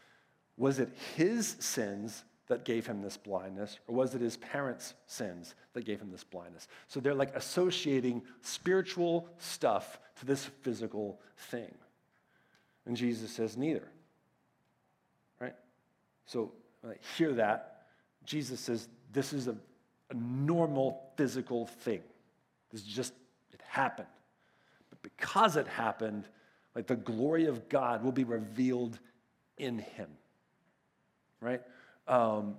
Was 0.57 0.79
it 0.79 0.89
his 1.15 1.55
sins 1.59 2.25
that 2.47 2.65
gave 2.65 2.85
him 2.85 3.01
this 3.01 3.15
blindness, 3.15 3.79
or 3.87 3.95
was 3.95 4.13
it 4.13 4.21
his 4.21 4.35
parents' 4.35 4.93
sins 5.07 5.55
that 5.71 5.85
gave 5.85 6.01
him 6.01 6.11
this 6.11 6.25
blindness? 6.25 6.67
So 6.89 6.99
they're 6.99 7.13
like 7.13 7.33
associating 7.35 8.21
spiritual 8.41 9.29
stuff 9.37 9.99
to 10.19 10.25
this 10.25 10.45
physical 10.61 11.21
thing. 11.37 11.73
And 12.85 12.97
Jesus 12.97 13.31
says, 13.31 13.55
neither. 13.55 13.87
Right? 15.39 15.55
So 16.25 16.51
I 16.85 16.95
hear 17.17 17.33
that. 17.33 17.85
Jesus 18.25 18.59
says, 18.59 18.87
this 19.11 19.33
is 19.33 19.47
a, 19.47 19.55
a 20.09 20.13
normal 20.13 21.11
physical 21.17 21.65
thing. 21.65 22.01
This 22.71 22.81
is 22.81 22.87
just, 22.87 23.13
it 23.51 23.61
happened. 23.67 24.07
But 24.89 25.01
because 25.01 25.55
it 25.57 25.67
happened, 25.67 26.25
like 26.75 26.87
the 26.87 26.95
glory 26.95 27.45
of 27.45 27.69
God 27.69 28.03
will 28.03 28.11
be 28.11 28.23
revealed 28.23 28.99
in 29.57 29.79
him 29.79 30.07
right? 31.43 31.61
Um, 32.07 32.55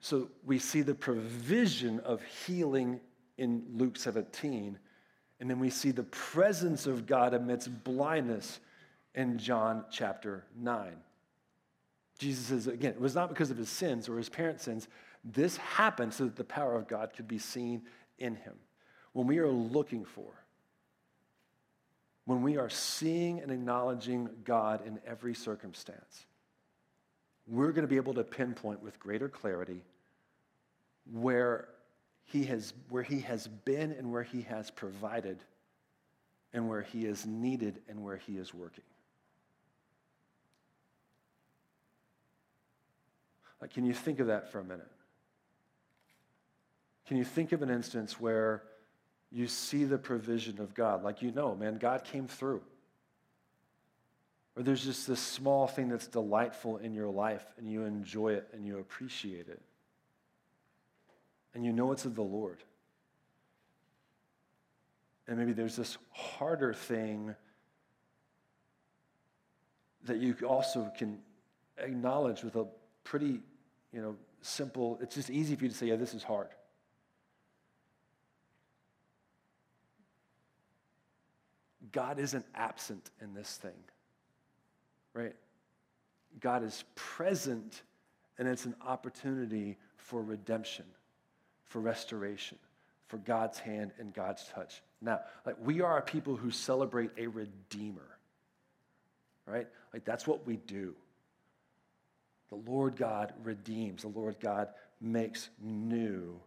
so 0.00 0.30
we 0.44 0.58
see 0.58 0.82
the 0.82 0.94
provision 0.94 2.00
of 2.00 2.22
healing 2.22 3.00
in 3.36 3.64
Luke 3.74 3.96
17, 3.96 4.78
and 5.40 5.50
then 5.50 5.60
we 5.60 5.70
see 5.70 5.90
the 5.90 6.04
presence 6.04 6.86
of 6.86 7.06
God 7.06 7.34
amidst 7.34 7.84
blindness 7.84 8.58
in 9.14 9.38
John 9.38 9.84
chapter 9.90 10.44
9. 10.56 10.92
Jesus 12.18 12.46
says, 12.46 12.66
again, 12.66 12.92
it 12.92 13.00
was 13.00 13.14
not 13.14 13.28
because 13.28 13.50
of 13.50 13.56
his 13.56 13.68
sins 13.68 14.08
or 14.08 14.16
his 14.16 14.28
parents' 14.28 14.64
sins. 14.64 14.88
This 15.24 15.56
happened 15.56 16.12
so 16.12 16.24
that 16.24 16.36
the 16.36 16.44
power 16.44 16.74
of 16.74 16.88
God 16.88 17.12
could 17.16 17.28
be 17.28 17.38
seen 17.38 17.82
in 18.18 18.34
him. 18.34 18.54
When 19.12 19.26
we 19.26 19.38
are 19.38 19.48
looking 19.48 20.04
for, 20.04 20.26
when 22.24 22.42
we 22.42 22.56
are 22.56 22.68
seeing 22.68 23.40
and 23.40 23.50
acknowledging 23.50 24.28
God 24.44 24.86
in 24.86 24.98
every 25.06 25.34
circumstance, 25.34 26.26
we're 27.46 27.72
going 27.72 27.82
to 27.82 27.88
be 27.88 27.96
able 27.96 28.14
to 28.14 28.24
pinpoint 28.24 28.82
with 28.82 28.98
greater 28.98 29.28
clarity 29.28 29.80
where 31.10 31.68
he 32.24 32.44
has, 32.44 32.74
where 32.90 33.02
he 33.02 33.20
has 33.20 33.46
been 33.46 33.92
and 33.92 34.12
where 34.12 34.22
he 34.22 34.42
has 34.42 34.70
provided 34.70 35.38
and 36.52 36.68
where 36.68 36.82
he 36.82 37.06
is 37.06 37.24
needed 37.24 37.80
and 37.88 38.02
where 38.02 38.16
he 38.16 38.36
is 38.36 38.52
working. 38.52 38.84
Can 43.66 43.84
you 43.84 43.92
think 43.92 44.20
of 44.20 44.28
that 44.28 44.52
for 44.52 44.60
a 44.60 44.64
minute? 44.64 44.90
Can 47.06 47.16
you 47.16 47.24
think 47.24 47.52
of 47.52 47.62
an 47.62 47.70
instance 47.70 48.20
where 48.20 48.62
you 49.30 49.48
see 49.48 49.84
the 49.84 49.98
provision 49.98 50.60
of 50.60 50.74
God? 50.74 51.02
Like, 51.02 51.22
you 51.22 51.32
know, 51.32 51.54
man, 51.54 51.78
God 51.78 52.04
came 52.04 52.28
through. 52.28 52.62
Or 54.56 54.62
there's 54.62 54.84
just 54.84 55.06
this 55.06 55.20
small 55.20 55.66
thing 55.66 55.88
that's 55.88 56.06
delightful 56.06 56.78
in 56.78 56.92
your 56.92 57.08
life 57.08 57.46
and 57.56 57.70
you 57.70 57.84
enjoy 57.84 58.34
it 58.34 58.48
and 58.52 58.66
you 58.66 58.78
appreciate 58.78 59.48
it. 59.48 59.62
And 61.54 61.64
you 61.64 61.72
know 61.72 61.92
it's 61.92 62.04
of 62.04 62.14
the 62.14 62.22
Lord. 62.22 62.62
And 65.26 65.38
maybe 65.38 65.52
there's 65.52 65.76
this 65.76 65.98
harder 66.10 66.74
thing 66.74 67.34
that 70.04 70.18
you 70.18 70.34
also 70.46 70.90
can 70.96 71.18
acknowledge 71.78 72.42
with 72.42 72.56
a 72.56 72.66
pretty, 73.08 73.40
you 73.90 74.02
know, 74.02 74.14
simple, 74.42 74.98
it's 75.00 75.14
just 75.14 75.30
easy 75.30 75.56
for 75.56 75.64
you 75.64 75.70
to 75.70 75.74
say, 75.74 75.86
yeah, 75.86 75.96
this 75.96 76.12
is 76.12 76.22
hard. 76.22 76.48
God 81.90 82.18
isn't 82.18 82.44
absent 82.54 83.10
in 83.22 83.32
this 83.32 83.56
thing, 83.56 83.80
right? 85.14 85.34
God 86.38 86.62
is 86.62 86.84
present, 86.94 87.82
and 88.38 88.46
it's 88.46 88.66
an 88.66 88.74
opportunity 88.86 89.78
for 89.96 90.20
redemption, 90.20 90.84
for 91.64 91.80
restoration, 91.80 92.58
for 93.06 93.16
God's 93.16 93.58
hand 93.58 93.92
and 93.98 94.12
God's 94.12 94.44
touch. 94.54 94.82
Now, 95.00 95.20
like 95.46 95.56
we 95.64 95.80
are 95.80 95.96
a 95.96 96.02
people 96.02 96.36
who 96.36 96.50
celebrate 96.50 97.10
a 97.16 97.26
redeemer, 97.26 98.18
right? 99.46 99.66
Like 99.94 100.04
that's 100.04 100.26
what 100.26 100.46
we 100.46 100.56
do. 100.56 100.94
The 102.50 102.56
Lord 102.56 102.96
God 102.96 103.32
redeems, 103.42 104.02
the 104.02 104.08
Lord 104.08 104.36
God 104.40 104.68
makes 105.00 105.50
new. 105.60 106.40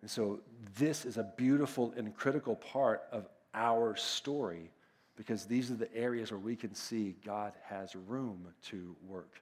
And 0.00 0.10
so, 0.10 0.40
this 0.76 1.04
is 1.04 1.16
a 1.16 1.32
beautiful 1.36 1.94
and 1.96 2.14
critical 2.14 2.56
part 2.56 3.02
of 3.12 3.28
our 3.54 3.94
story 3.94 4.70
because 5.16 5.44
these 5.44 5.70
are 5.70 5.74
the 5.74 5.94
areas 5.94 6.32
where 6.32 6.40
we 6.40 6.56
can 6.56 6.74
see 6.74 7.14
God 7.24 7.52
has 7.68 7.94
room 7.94 8.48
to 8.66 8.96
work. 9.06 9.40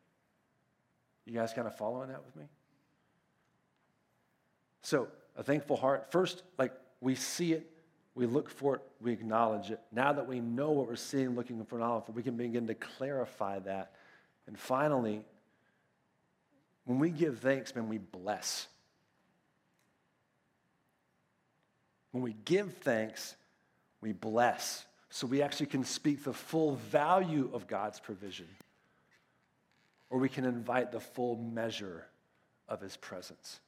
You 1.25 1.33
guys 1.33 1.53
kind 1.53 1.67
of 1.67 1.77
following 1.77 2.09
that 2.09 2.25
with 2.25 2.37
me? 2.37 2.45
So, 4.83 5.09
a 5.37 5.43
thankful 5.43 5.77
heart. 5.77 6.11
First, 6.11 6.43
like 6.59 6.73
we 7.01 7.15
see 7.15 7.53
it, 7.53 7.71
we 8.15 8.27
look 8.27 8.51
for 8.51 8.77
it, 8.77 8.83
we 9.01 9.13
acknowledge 9.13 9.71
it. 9.71 9.81
Now 9.93 10.13
that 10.13 10.27
we 10.27 10.41
know 10.41 10.71
what 10.73 10.89
we're 10.89 10.97
seeing, 10.97 11.35
looking 11.37 11.65
for 11.65 11.79
knowledge, 11.79 12.05
we 12.13 12.23
can 12.23 12.37
begin 12.37 12.67
to 12.67 12.75
clarify 12.75 13.61
that. 13.61 13.93
And 14.47 14.59
finally, 14.59 15.25
when 16.91 16.99
we 16.99 17.11
give 17.11 17.39
thanks, 17.39 17.73
man, 17.77 17.89
we 17.89 17.99
bless. 17.99 18.67
When 22.11 22.21
we 22.21 22.35
give 22.45 22.75
thanks, 22.79 23.37
we 24.01 24.11
bless. 24.11 24.85
So 25.09 25.29
we 25.29 25.41
actually 25.41 25.67
can 25.67 25.85
speak 25.85 26.25
the 26.25 26.33
full 26.33 26.75
value 26.91 27.49
of 27.53 27.69
God's 27.69 28.01
provision, 28.01 28.49
or 30.11 30.19
we 30.19 30.29
can 30.29 30.45
invite 30.45 30.91
the 30.91 30.99
full 30.99 31.37
measure 31.37 32.07
of 32.69 32.81
his 32.81 32.97
presence. 32.97 33.61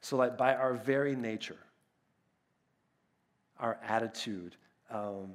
So, 0.00 0.16
like, 0.16 0.36
by 0.36 0.56
our 0.56 0.74
very 0.74 1.14
nature, 1.14 1.58
our 3.60 3.78
attitude, 3.86 4.56
um, 4.90 5.30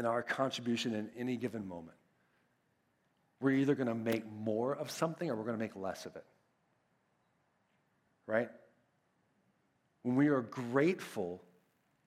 and 0.00 0.06
our 0.06 0.22
contribution 0.22 0.94
in 0.94 1.10
any 1.14 1.36
given 1.36 1.68
moment, 1.68 1.98
we're 3.38 3.50
either 3.50 3.74
going 3.74 3.86
to 3.86 3.94
make 3.94 4.24
more 4.32 4.74
of 4.74 4.90
something 4.90 5.28
or 5.28 5.36
we're 5.36 5.44
going 5.44 5.58
to 5.58 5.62
make 5.62 5.76
less 5.76 6.06
of 6.06 6.16
it. 6.16 6.24
Right? 8.26 8.48
When 10.02 10.16
we 10.16 10.28
are 10.28 10.40
grateful, 10.40 11.42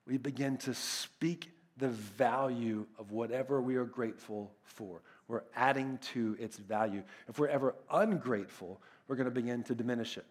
we 0.08 0.17
begin 0.17 0.58
to 0.58 0.73
speak 0.73 1.51
the 1.77 1.89
value 1.89 2.88
of 2.97 3.12
whatever 3.12 3.62
we 3.62 3.75
are 3.75 3.86
grateful 3.86 4.51
for. 4.63 5.03
We're 5.27 5.43
adding 5.56 5.99
to 6.13 6.36
its 6.39 6.58
value. 6.58 7.03
If 7.29 7.38
we're 7.38 7.49
ever 7.49 7.75
ungrateful, 7.91 8.82
we're 9.08 9.17
going 9.17 9.25
to 9.25 9.32
begin 9.32 9.62
to 9.65 9.75
diminish 9.75 10.17
it. 10.17 10.25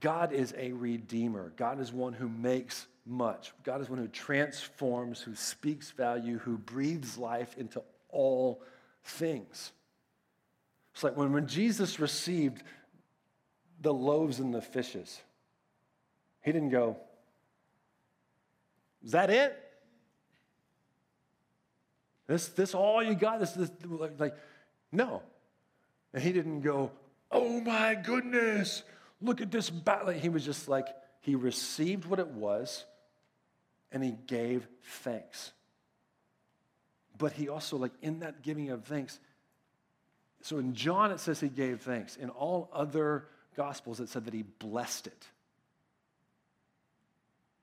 God 0.00 0.32
is 0.32 0.52
a 0.58 0.72
redeemer. 0.72 1.52
God 1.54 1.78
is 1.78 1.92
one 1.92 2.12
who 2.12 2.28
makes 2.28 2.88
much. 3.06 3.52
God 3.62 3.80
is 3.80 3.90
one 3.90 3.98
who 3.98 4.08
transforms, 4.08 5.20
who 5.20 5.34
speaks 5.34 5.90
value, 5.90 6.38
who 6.38 6.56
breathes 6.56 7.18
life 7.18 7.56
into 7.58 7.82
all 8.08 8.62
things. 9.04 9.72
It's 10.94 11.02
like 11.02 11.16
when, 11.16 11.32
when 11.32 11.46
Jesus 11.46 11.98
received 11.98 12.62
the 13.80 13.92
loaves 13.92 14.38
and 14.40 14.54
the 14.54 14.62
fishes. 14.62 15.20
He 16.42 16.52
didn't 16.52 16.70
go, 16.70 16.96
Is 19.04 19.12
that 19.12 19.30
it? 19.30 19.60
This, 22.26 22.48
this 22.48 22.74
all 22.74 23.02
you 23.02 23.14
got? 23.14 23.40
This, 23.40 23.52
this 23.52 23.70
like, 23.86 24.18
like, 24.18 24.36
no. 24.92 25.20
And 26.12 26.22
he 26.22 26.32
didn't 26.32 26.60
go, 26.60 26.92
Oh 27.30 27.60
my 27.60 27.94
goodness, 27.94 28.82
look 29.20 29.40
at 29.40 29.50
this 29.50 29.68
battle. 29.68 30.12
He 30.12 30.28
was 30.28 30.44
just 30.44 30.68
like, 30.68 30.86
he 31.20 31.34
received 31.34 32.04
what 32.04 32.18
it 32.18 32.28
was 32.28 32.84
and 33.94 34.02
he 34.02 34.16
gave 34.26 34.66
thanks. 34.82 35.52
But 37.16 37.32
he 37.32 37.48
also, 37.48 37.76
like, 37.76 37.92
in 38.02 38.18
that 38.18 38.42
giving 38.42 38.70
of 38.70 38.84
thanks, 38.84 39.20
so 40.42 40.58
in 40.58 40.74
John 40.74 41.12
it 41.12 41.20
says 41.20 41.40
he 41.40 41.48
gave 41.48 41.80
thanks. 41.80 42.16
In 42.16 42.28
all 42.28 42.68
other 42.74 43.28
Gospels, 43.56 44.00
it 44.00 44.08
said 44.08 44.24
that 44.24 44.34
he 44.34 44.42
blessed 44.42 45.06
it. 45.06 45.26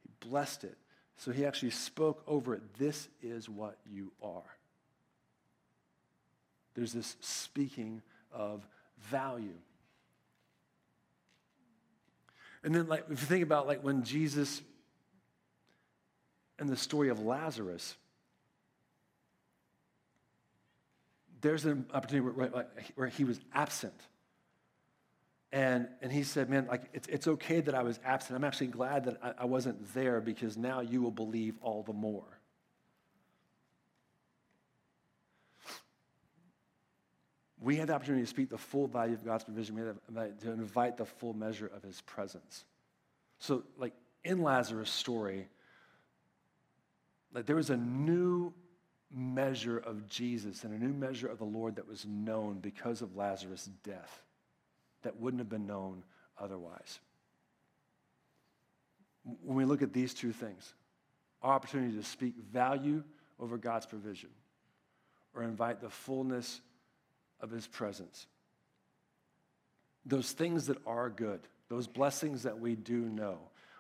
He 0.04 0.28
blessed 0.30 0.64
it. 0.64 0.78
So 1.18 1.32
he 1.32 1.46
actually 1.46 1.72
spoke 1.72 2.24
over 2.26 2.56
it. 2.56 2.62
This 2.80 3.10
is 3.22 3.50
what 3.50 3.78
you 3.86 4.14
are. 4.24 4.42
There's 6.76 6.94
this 6.94 7.18
speaking 7.20 8.02
of 8.32 8.66
value. 9.00 9.60
And 12.64 12.74
then, 12.74 12.88
like, 12.88 13.04
if 13.10 13.20
you 13.22 13.28
think 13.28 13.44
about 13.44 13.68
like 13.68 13.84
when 13.84 14.04
Jesus 14.04 14.62
and 16.62 16.70
the 16.70 16.78
story 16.78 17.10
of 17.10 17.20
Lazarus, 17.20 17.98
there's 21.42 21.66
an 21.66 21.88
opportunity 21.92 22.30
where, 22.30 22.68
where 22.94 23.08
he 23.08 23.24
was 23.24 23.40
absent. 23.52 24.00
And, 25.52 25.88
and 26.04 26.12
he 26.12 26.22
said, 26.22 26.52
Man, 26.52 26.68
like, 26.68 26.84
it's, 26.94 27.08
it's 27.08 27.28
okay 27.28 27.62
that 27.62 27.74
I 27.74 27.82
was 27.82 28.00
absent. 28.06 28.38
I'm 28.38 28.44
actually 28.44 28.68
glad 28.68 29.06
that 29.06 29.18
I, 29.24 29.34
I 29.40 29.46
wasn't 29.46 29.92
there 29.96 30.22
because 30.22 30.56
now 30.56 30.82
you 30.82 31.02
will 31.02 31.12
believe 31.12 31.56
all 31.62 31.82
the 31.82 31.94
more. 31.94 32.38
We 37.60 37.76
had 37.76 37.88
the 37.88 37.94
opportunity 37.94 38.24
to 38.24 38.30
speak 38.30 38.52
the 38.52 38.58
full 38.60 38.88
value 38.88 39.16
of 39.16 39.26
God's 39.26 39.46
provision. 39.46 39.76
We 39.76 39.82
to 39.82 40.52
invite 40.52 40.98
the 40.98 41.06
full 41.06 41.34
measure 41.34 41.72
of 41.76 41.82
his 41.82 42.02
presence. 42.02 42.66
So, 43.40 43.64
like 43.78 43.94
in 44.24 44.44
Lazarus' 44.44 44.92
story, 44.92 45.48
like 47.34 47.46
there 47.46 47.56
was 47.56 47.70
a 47.70 47.78
new 47.78 48.54
measure 49.14 49.78
of 49.78 50.08
Jesus 50.08 50.64
and 50.64 50.74
a 50.74 50.84
new 50.84 50.94
measure 50.94 51.28
of 51.28 51.38
the 51.38 51.46
Lord 51.46 51.76
that 51.76 51.88
was 51.88 52.06
known 52.06 52.60
because 52.60 53.02
of 53.02 53.16
Lazarus' 53.16 53.70
death 53.84 54.24
that 55.04 55.20
wouldn't 55.20 55.40
have 55.40 55.50
been 55.50 55.68
known 55.68 56.04
otherwise. 56.40 57.00
When 59.44 59.58
we 59.58 59.66
look 59.66 59.82
at 59.82 59.94
these 59.94 60.14
two 60.14 60.32
things, 60.32 60.74
our 61.42 61.54
opportunity 61.54 61.96
to 61.98 62.04
speak 62.04 62.36
value 62.52 63.04
over 63.40 63.58
God's 63.58 63.86
provision 63.86 64.30
or 65.36 65.44
invite 65.44 65.82
the 65.82 65.90
fullness 65.90 66.62
of 67.40 67.52
his 67.52 67.68
presence. 67.68 68.28
Those 70.06 70.32
things 70.32 70.68
that 70.68 70.78
are 70.86 71.10
good, 71.10 71.42
those 71.70 71.88
blessings 71.88 72.44
that 72.44 72.60
we 72.60 72.76
do 72.76 72.98
know. 72.98 73.38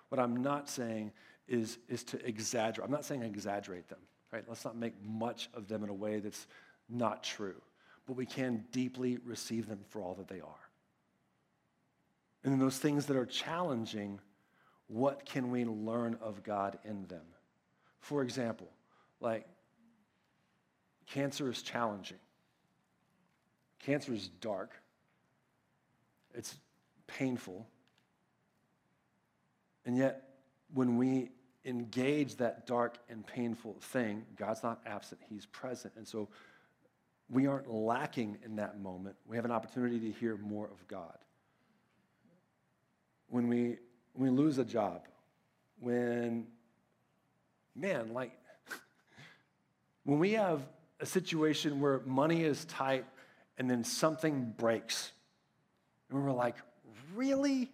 What 0.09 0.19
I'm 0.19 0.41
not 0.41 0.69
saying 0.69 1.11
is, 1.51 1.77
is 1.89 2.03
to 2.05 2.25
exaggerate. 2.25 2.85
I'm 2.85 2.91
not 2.91 3.03
saying 3.03 3.23
exaggerate 3.23 3.89
them, 3.89 3.99
right? 4.31 4.43
Let's 4.47 4.63
not 4.63 4.77
make 4.77 4.93
much 5.03 5.49
of 5.53 5.67
them 5.67 5.83
in 5.83 5.89
a 5.89 5.93
way 5.93 6.19
that's 6.19 6.47
not 6.89 7.23
true. 7.23 7.61
But 8.07 8.15
we 8.15 8.25
can 8.25 8.63
deeply 8.71 9.19
receive 9.25 9.67
them 9.67 9.79
for 9.89 10.01
all 10.01 10.15
that 10.15 10.29
they 10.29 10.39
are. 10.39 10.69
And 12.43 12.53
in 12.53 12.59
those 12.59 12.77
things 12.77 13.05
that 13.07 13.17
are 13.17 13.25
challenging, 13.25 14.19
what 14.87 15.25
can 15.25 15.51
we 15.51 15.65
learn 15.65 16.17
of 16.21 16.41
God 16.41 16.79
in 16.85 17.05
them? 17.07 17.25
For 17.99 18.23
example, 18.23 18.69
like 19.19 19.45
cancer 21.05 21.49
is 21.51 21.61
challenging. 21.61 22.17
Cancer 23.79 24.13
is 24.13 24.29
dark. 24.29 24.71
It's 26.33 26.55
painful. 27.07 27.67
And 29.85 29.97
yet, 29.97 30.29
when 30.73 30.97
we 30.97 31.31
engage 31.65 32.37
that 32.37 32.65
dark 32.65 32.97
and 33.09 33.25
painful 33.25 33.77
thing, 33.81 34.25
God's 34.35 34.63
not 34.63 34.81
absent, 34.85 35.21
He's 35.29 35.45
present. 35.45 35.93
And 35.95 36.07
so 36.07 36.29
we 37.29 37.47
aren't 37.47 37.71
lacking 37.71 38.37
in 38.43 38.57
that 38.57 38.79
moment. 38.79 39.15
We 39.25 39.35
have 39.35 39.45
an 39.45 39.51
opportunity 39.51 39.99
to 39.99 40.11
hear 40.11 40.37
more 40.37 40.65
of 40.65 40.87
God 40.87 41.17
when 43.31 43.47
we, 43.47 43.77
when 44.13 44.35
we 44.35 44.43
lose 44.43 44.57
a 44.57 44.65
job, 44.65 45.07
when, 45.79 46.45
man, 47.75 48.13
like, 48.13 48.33
when 50.03 50.19
we 50.19 50.33
have 50.33 50.61
a 50.99 51.05
situation 51.05 51.79
where 51.79 52.01
money 52.05 52.43
is 52.43 52.65
tight 52.65 53.05
and 53.57 53.69
then 53.69 53.83
something 53.83 54.53
breaks, 54.57 55.11
and 56.09 56.21
we're 56.21 56.31
like, 56.31 56.57
really? 57.15 57.71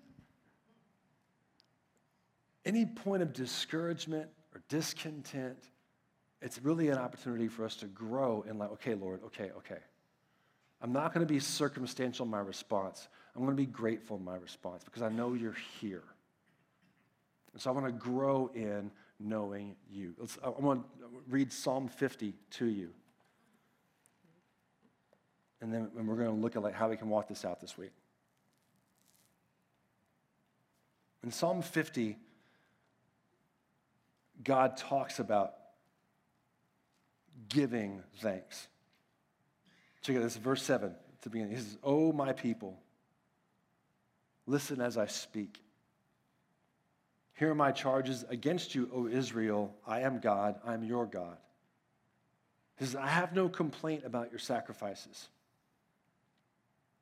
Any 2.67 2.85
point 2.85 3.23
of 3.23 3.31
discouragement 3.33 4.29
or 4.53 4.61
discontent, 4.67 5.57
it's 6.41 6.61
really 6.61 6.89
an 6.89 6.97
opportunity 6.97 7.47
for 7.47 7.65
us 7.65 7.77
to 7.77 7.85
grow 7.87 8.43
in 8.47 8.57
like, 8.59 8.71
okay, 8.73 8.93
Lord, 8.93 9.21
okay, 9.25 9.51
okay. 9.57 9.79
I'm 10.81 10.91
not 10.91 11.13
going 11.13 11.25
to 11.25 11.33
be 11.33 11.39
circumstantial 11.39 12.25
in 12.25 12.31
my 12.31 12.39
response. 12.39 13.07
I'm 13.35 13.43
going 13.43 13.55
to 13.55 13.61
be 13.61 13.65
grateful 13.65 14.17
in 14.17 14.23
my 14.23 14.35
response 14.35 14.83
because 14.83 15.01
I 15.01 15.09
know 15.09 15.33
you're 15.33 15.57
here. 15.79 16.03
And 17.53 17.61
so 17.61 17.71
I 17.71 17.73
want 17.73 17.87
to 17.87 17.91
grow 17.93 18.51
in 18.53 18.91
knowing 19.19 19.75
you. 19.89 20.13
Let's, 20.19 20.37
I 20.43 20.49
want 20.49 20.83
to 20.99 21.05
read 21.29 21.51
Psalm 21.51 21.87
50 21.87 22.33
to 22.51 22.65
you. 22.65 22.89
And 25.61 25.73
then 25.73 25.89
and 25.97 26.07
we're 26.07 26.15
going 26.15 26.27
to 26.27 26.35
look 26.35 26.55
at 26.55 26.61
like 26.61 26.75
how 26.75 26.89
we 26.89 26.97
can 26.97 27.09
walk 27.09 27.29
this 27.29 27.45
out 27.45 27.59
this 27.59 27.77
week. 27.77 27.93
In 31.23 31.31
Psalm 31.31 31.63
50, 31.63 32.17
God 34.43 34.77
talks 34.77 35.19
about 35.19 35.53
giving 37.49 38.03
thanks. 38.19 38.67
Check 40.01 40.15
out 40.15 40.23
this, 40.23 40.37
verse 40.37 40.63
7 40.63 40.89
at 40.89 41.21
the 41.21 41.29
beginning. 41.29 41.55
He 41.55 41.61
says, 41.61 41.77
Oh, 41.83 42.11
my 42.11 42.33
people, 42.33 42.79
listen 44.45 44.81
as 44.81 44.97
I 44.97 45.07
speak. 45.07 45.61
Here 47.33 47.51
are 47.51 47.55
my 47.55 47.71
charges 47.71 48.25
against 48.29 48.73
you, 48.73 48.89
O 48.93 49.07
Israel. 49.07 49.75
I 49.85 50.01
am 50.01 50.19
God, 50.19 50.59
I 50.65 50.73
am 50.73 50.83
your 50.83 51.05
God. 51.05 51.37
He 52.77 52.85
says, 52.85 52.95
I 52.95 53.07
have 53.07 53.33
no 53.33 53.49
complaint 53.49 54.03
about 54.05 54.31
your 54.31 54.39
sacrifices 54.39 55.29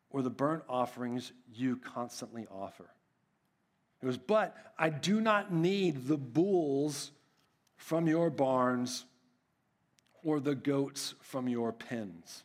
or 0.09 0.21
the 0.21 0.29
burnt 0.29 0.63
offerings 0.69 1.33
you 1.53 1.77
constantly 1.77 2.47
offer. 2.49 2.85
It 4.01 4.05
was, 4.05 4.17
but 4.17 4.55
I 4.77 4.89
do 4.89 5.19
not 5.19 5.53
need 5.53 6.07
the 6.07 6.17
bulls 6.17 7.11
from 7.77 8.07
your 8.07 8.29
barns 8.29 9.05
or 10.23 10.39
the 10.39 10.55
goats 10.55 11.13
from 11.21 11.47
your 11.47 11.71
pens. 11.71 12.43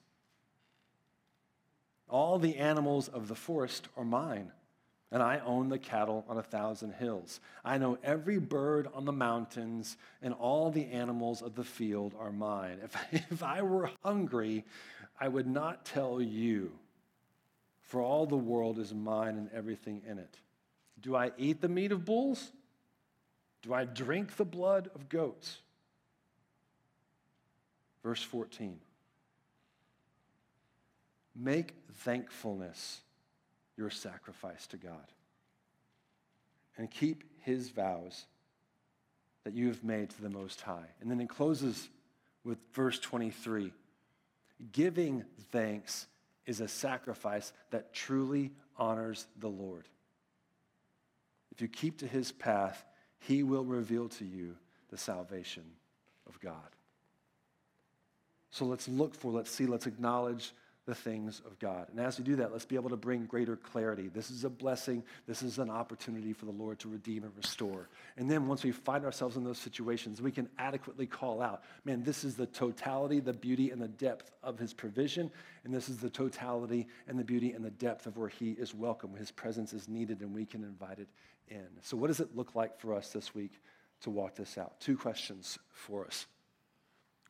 All 2.09 2.39
the 2.39 2.57
animals 2.57 3.09
of 3.09 3.29
the 3.29 3.35
forest 3.35 3.89
are 3.97 4.05
mine, 4.05 4.51
and 5.13 5.23
I 5.23 5.39
own 5.39 5.69
the 5.69 5.79
cattle 5.79 6.25
on 6.29 6.37
a 6.37 6.43
thousand 6.43 6.95
hills. 6.95 7.41
I 7.65 7.79
know 7.79 7.99
every 8.03 8.39
bird 8.39 8.89
on 8.93 9.05
the 9.05 9.13
mountains, 9.13 9.97
and 10.21 10.35
all 10.35 10.71
the 10.71 10.87
animals 10.87 11.41
of 11.41 11.55
the 11.55 11.65
field 11.65 12.15
are 12.19 12.33
mine. 12.33 12.79
If, 12.83 12.97
if 13.31 13.43
I 13.43 13.63
were 13.63 13.91
hungry, 14.05 14.65
I 15.21 15.29
would 15.29 15.47
not 15.47 15.85
tell 15.85 16.21
you, 16.21 16.73
for 17.83 18.01
all 18.03 18.27
the 18.27 18.37
world 18.37 18.79
is 18.79 18.93
mine 18.93 19.37
and 19.37 19.51
everything 19.53 20.03
in 20.09 20.19
it. 20.19 20.39
Do 21.01 21.17
I 21.17 21.33
eat 21.39 21.61
the 21.61 21.69
meat 21.69 21.93
of 21.93 22.05
bulls? 22.05 22.53
Do 23.63 23.75
I 23.75 23.85
drink 23.85 24.37
the 24.37 24.45
blood 24.45 24.91
of 24.95 25.09
goats? 25.09 25.59
Verse 28.03 28.23
14. 28.23 28.79
Make 31.37 31.75
thankfulness 31.99 33.01
your 33.77 33.91
sacrifice 33.91 34.67
to 34.69 34.77
God 34.77 35.13
and 36.77 36.91
keep 36.91 37.25
his 37.41 37.71
vows 37.71 38.27
that 39.45 39.55
you 39.55 39.69
have 39.69 39.85
made 39.85 40.11
to 40.11 40.23
the 40.23 40.31
Most 40.31 40.61
High. 40.61 40.89
And 41.01 41.11
then 41.11 41.21
it 41.21 41.29
closes 41.29 41.89
with 42.45 42.59
verse 42.73 42.99
23 42.99 43.73
Giving 44.73 45.25
thanks 45.51 46.07
is 46.45 46.61
a 46.61 46.69
sacrifice 46.69 47.53
that 47.71 47.95
truly 47.95 48.53
honors 48.77 49.27
the 49.39 49.49
Lord. 49.49 49.89
If 51.53 51.63
you 51.63 51.69
keep 51.69 51.99
to 51.99 52.07
his 52.07 52.33
path, 52.33 52.85
he 53.21 53.43
will 53.43 53.65
reveal 53.65 54.09
to 54.09 54.25
you 54.25 54.57
the 54.91 54.99
salvation 54.99 55.65
of 56.29 56.41
God. 56.41 56.57
So 58.51 58.65
let's 58.65 58.89
look 58.89 59.15
for, 59.15 59.31
let's 59.31 59.51
see, 59.51 59.67
let's 59.67 59.87
acknowledge 59.87 60.53
the 60.87 60.95
things 60.95 61.43
of 61.47 61.59
God. 61.59 61.89
And 61.91 62.01
as 62.01 62.19
we 62.19 62.25
do 62.25 62.37
that, 62.37 62.53
let's 62.53 62.65
be 62.65 62.75
able 62.75 62.91
to 62.91 62.97
bring 62.97 63.27
greater 63.27 63.57
clarity. 63.57 64.09
This 64.09 64.31
is 64.31 64.45
a 64.45 64.51
blessing. 64.51 65.05
This 65.27 65.43
is 65.43 65.59
an 65.59 65.71
opportunity 65.71 66.33
for 66.33 66.47
the 66.47 66.53
Lord 66.53 66.79
to 66.81 66.89
redeem 66.89 67.23
and 67.23 67.33
restore. 67.37 67.89
And 68.17 68.31
then 68.31 68.47
once 68.47 68.65
we 68.65 68.73
find 68.73 69.05
ourselves 69.05 69.37
in 69.37 69.45
those 69.45 69.59
situations, 69.59 70.23
we 70.23 70.33
can 70.33 70.49
adequately 70.59 71.07
call 71.07 71.43
out, 71.43 71.63
man, 71.85 72.03
this 72.03 72.25
is 72.25 72.35
the 72.35 72.47
totality, 72.47 73.21
the 73.21 73.33
beauty, 73.33 73.71
and 73.71 73.81
the 73.81 73.89
depth 73.89 74.31
of 74.43 74.59
his 74.59 74.73
provision. 74.73 75.31
And 75.65 75.75
this 75.75 75.89
is 75.89 75.99
the 75.99 76.11
totality 76.11 76.89
and 77.07 77.19
the 77.19 77.25
beauty 77.25 77.53
and 77.53 77.65
the 77.65 77.71
depth 77.71 78.07
of 78.07 78.17
where 78.17 78.29
he 78.29 78.53
is 78.53 78.75
welcome. 78.75 79.13
Where 79.13 79.21
his 79.21 79.31
presence 79.31 79.73
is 79.73 79.89
needed, 79.89 80.23
and 80.23 80.35
we 80.35 80.47
can 80.47 80.65
invite 80.65 80.99
it 80.99 81.09
in. 81.49 81.67
So, 81.83 81.97
what 81.97 82.07
does 82.07 82.21
it 82.21 82.35
look 82.35 82.55
like 82.55 82.81
for 82.81 82.95
us 82.95 83.13
this 83.13 83.35
week 83.35 83.53
to 84.03 84.11
walk 84.11 84.35
this 84.35 84.57
out? 84.57 84.81
Two 84.81 84.97
questions 84.97 85.59
for 85.73 86.07
us. 86.07 86.27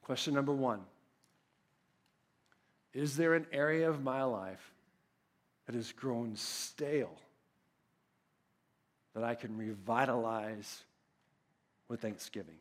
Question 0.03 0.35
number 0.35 0.53
one 0.53 0.81
is 2.93 3.17
there 3.17 3.35
an 3.35 3.47
area 3.53 3.89
of 3.89 4.03
my 4.03 4.23
life 4.25 4.73
that 5.67 5.75
has 5.75 5.93
grown 5.93 6.35
stale 6.37 7.17
that 9.15 9.23
I 9.23 9.35
can 9.35 9.57
revitalize 9.57 10.83
with 11.89 12.01
thanksgiving? 12.01 12.57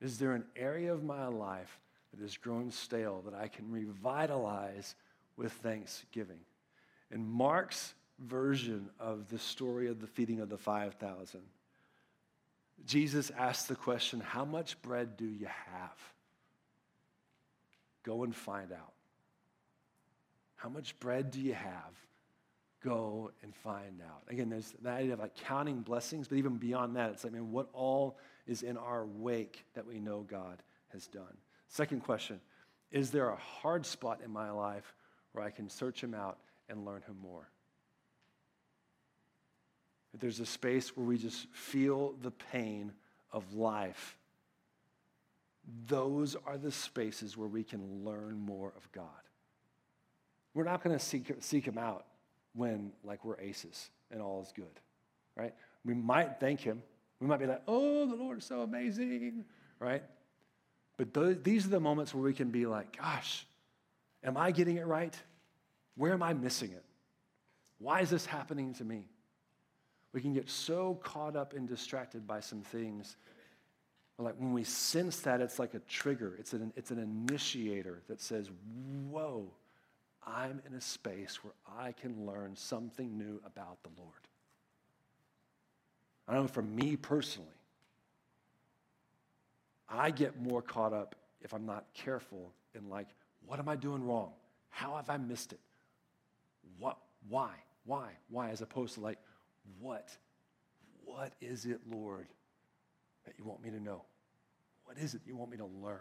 Is 0.00 0.18
there 0.18 0.32
an 0.32 0.44
area 0.56 0.92
of 0.92 1.02
my 1.02 1.26
life 1.26 1.78
that 2.12 2.22
has 2.22 2.36
grown 2.36 2.70
stale 2.70 3.22
that 3.24 3.34
I 3.34 3.48
can 3.48 3.70
revitalize 3.70 4.94
with 5.36 5.52
thanksgiving? 5.52 6.40
In 7.10 7.26
Mark's 7.26 7.94
version 8.18 8.90
of 9.00 9.28
the 9.28 9.38
story 9.38 9.88
of 9.88 10.00
the 10.00 10.06
feeding 10.06 10.40
of 10.40 10.48
the 10.48 10.58
5,000, 10.58 11.40
Jesus 12.86 13.30
asked 13.36 13.68
the 13.68 13.74
question, 13.74 14.20
How 14.20 14.44
much 14.44 14.80
bread 14.82 15.16
do 15.16 15.24
you 15.24 15.46
have? 15.46 15.98
Go 18.02 18.24
and 18.24 18.34
find 18.34 18.72
out. 18.72 18.92
How 20.56 20.68
much 20.68 20.98
bread 20.98 21.30
do 21.30 21.40
you 21.40 21.54
have? 21.54 21.94
Go 22.82 23.30
and 23.42 23.54
find 23.54 24.00
out. 24.02 24.22
Again, 24.28 24.50
there's 24.50 24.74
the 24.82 24.90
idea 24.90 25.12
of 25.12 25.20
like 25.20 25.36
counting 25.36 25.80
blessings, 25.80 26.28
but 26.28 26.38
even 26.38 26.56
beyond 26.56 26.96
that, 26.96 27.10
it's 27.10 27.24
like, 27.24 27.32
man, 27.32 27.52
what 27.52 27.68
all 27.72 28.18
is 28.46 28.62
in 28.62 28.76
our 28.76 29.06
wake 29.06 29.64
that 29.74 29.86
we 29.86 30.00
know 30.00 30.26
God 30.28 30.62
has 30.88 31.06
done? 31.06 31.36
Second 31.68 32.02
question 32.02 32.40
Is 32.90 33.10
there 33.10 33.30
a 33.30 33.36
hard 33.36 33.86
spot 33.86 34.20
in 34.24 34.32
my 34.32 34.50
life 34.50 34.94
where 35.32 35.44
I 35.44 35.50
can 35.50 35.68
search 35.68 36.02
Him 36.02 36.14
out 36.14 36.38
and 36.68 36.84
learn 36.84 37.02
Him 37.02 37.16
more? 37.22 37.48
If 40.12 40.20
there's 40.20 40.40
a 40.40 40.46
space 40.46 40.96
where 40.96 41.06
we 41.06 41.18
just 41.18 41.46
feel 41.52 42.14
the 42.22 42.30
pain 42.30 42.92
of 43.30 43.54
life 43.54 44.17
those 45.86 46.36
are 46.46 46.56
the 46.56 46.70
spaces 46.70 47.36
where 47.36 47.48
we 47.48 47.62
can 47.62 48.04
learn 48.04 48.38
more 48.38 48.72
of 48.76 48.90
God. 48.92 49.04
We're 50.54 50.64
not 50.64 50.82
going 50.82 50.96
to 50.96 51.04
seek, 51.04 51.32
seek 51.40 51.64
him 51.64 51.78
out 51.78 52.06
when 52.54 52.92
like 53.04 53.24
we're 53.24 53.38
aces 53.38 53.90
and 54.10 54.22
all 54.22 54.42
is 54.42 54.52
good, 54.52 54.80
right? 55.36 55.54
We 55.84 55.94
might 55.94 56.40
thank 56.40 56.60
him. 56.60 56.82
We 57.20 57.26
might 57.26 57.40
be 57.40 57.46
like, 57.46 57.62
oh, 57.68 58.06
the 58.06 58.14
Lord 58.14 58.38
is 58.38 58.44
so 58.44 58.62
amazing, 58.62 59.44
right? 59.78 60.02
But 60.96 61.14
th- 61.14 61.38
these 61.42 61.66
are 61.66 61.70
the 61.70 61.80
moments 61.80 62.14
where 62.14 62.22
we 62.22 62.32
can 62.32 62.50
be 62.50 62.66
like, 62.66 62.96
gosh, 62.96 63.46
am 64.24 64.36
I 64.36 64.50
getting 64.50 64.76
it 64.76 64.86
right? 64.86 65.16
Where 65.96 66.12
am 66.12 66.22
I 66.22 66.32
missing 66.32 66.70
it? 66.70 66.84
Why 67.78 68.00
is 68.00 68.10
this 68.10 68.26
happening 68.26 68.74
to 68.74 68.84
me? 68.84 69.04
We 70.12 70.20
can 70.20 70.32
get 70.32 70.48
so 70.48 70.94
caught 71.02 71.36
up 71.36 71.52
and 71.52 71.68
distracted 71.68 72.26
by 72.26 72.40
some 72.40 72.62
things 72.62 73.16
like 74.18 74.34
when 74.38 74.52
we 74.52 74.64
sense 74.64 75.20
that, 75.20 75.40
it's 75.40 75.58
like 75.58 75.74
a 75.74 75.78
trigger, 75.80 76.34
it's 76.38 76.52
an, 76.52 76.72
it's 76.76 76.90
an 76.90 76.98
initiator 76.98 78.02
that 78.08 78.20
says, 78.20 78.50
Whoa, 79.10 79.48
I'm 80.26 80.60
in 80.66 80.74
a 80.74 80.80
space 80.80 81.38
where 81.42 81.52
I 81.80 81.92
can 81.92 82.26
learn 82.26 82.56
something 82.56 83.16
new 83.16 83.40
about 83.46 83.82
the 83.82 83.90
Lord. 83.96 84.12
I 86.26 86.34
know 86.34 86.46
for 86.46 86.62
me 86.62 86.96
personally, 86.96 87.48
I 89.88 90.10
get 90.10 90.40
more 90.40 90.60
caught 90.60 90.92
up 90.92 91.14
if 91.40 91.54
I'm 91.54 91.64
not 91.64 91.86
careful 91.94 92.52
in 92.74 92.90
like, 92.90 93.08
what 93.46 93.58
am 93.58 93.68
I 93.68 93.76
doing 93.76 94.04
wrong? 94.04 94.32
How 94.68 94.96
have 94.96 95.08
I 95.08 95.16
missed 95.16 95.52
it? 95.52 95.60
What, 96.78 96.98
why, 97.28 97.52
why, 97.84 98.10
why, 98.28 98.50
as 98.50 98.60
opposed 98.60 98.94
to 98.94 99.00
like, 99.00 99.18
what, 99.80 100.10
what 101.04 101.32
is 101.40 101.64
it, 101.64 101.80
Lord, 101.90 102.26
that 103.28 103.38
you 103.38 103.44
want 103.44 103.62
me 103.62 103.70
to 103.70 103.80
know? 103.80 104.04
What 104.84 104.96
is 104.96 105.14
it 105.14 105.20
you 105.26 105.36
want 105.36 105.50
me 105.50 105.58
to 105.58 105.66
learn? 105.66 106.00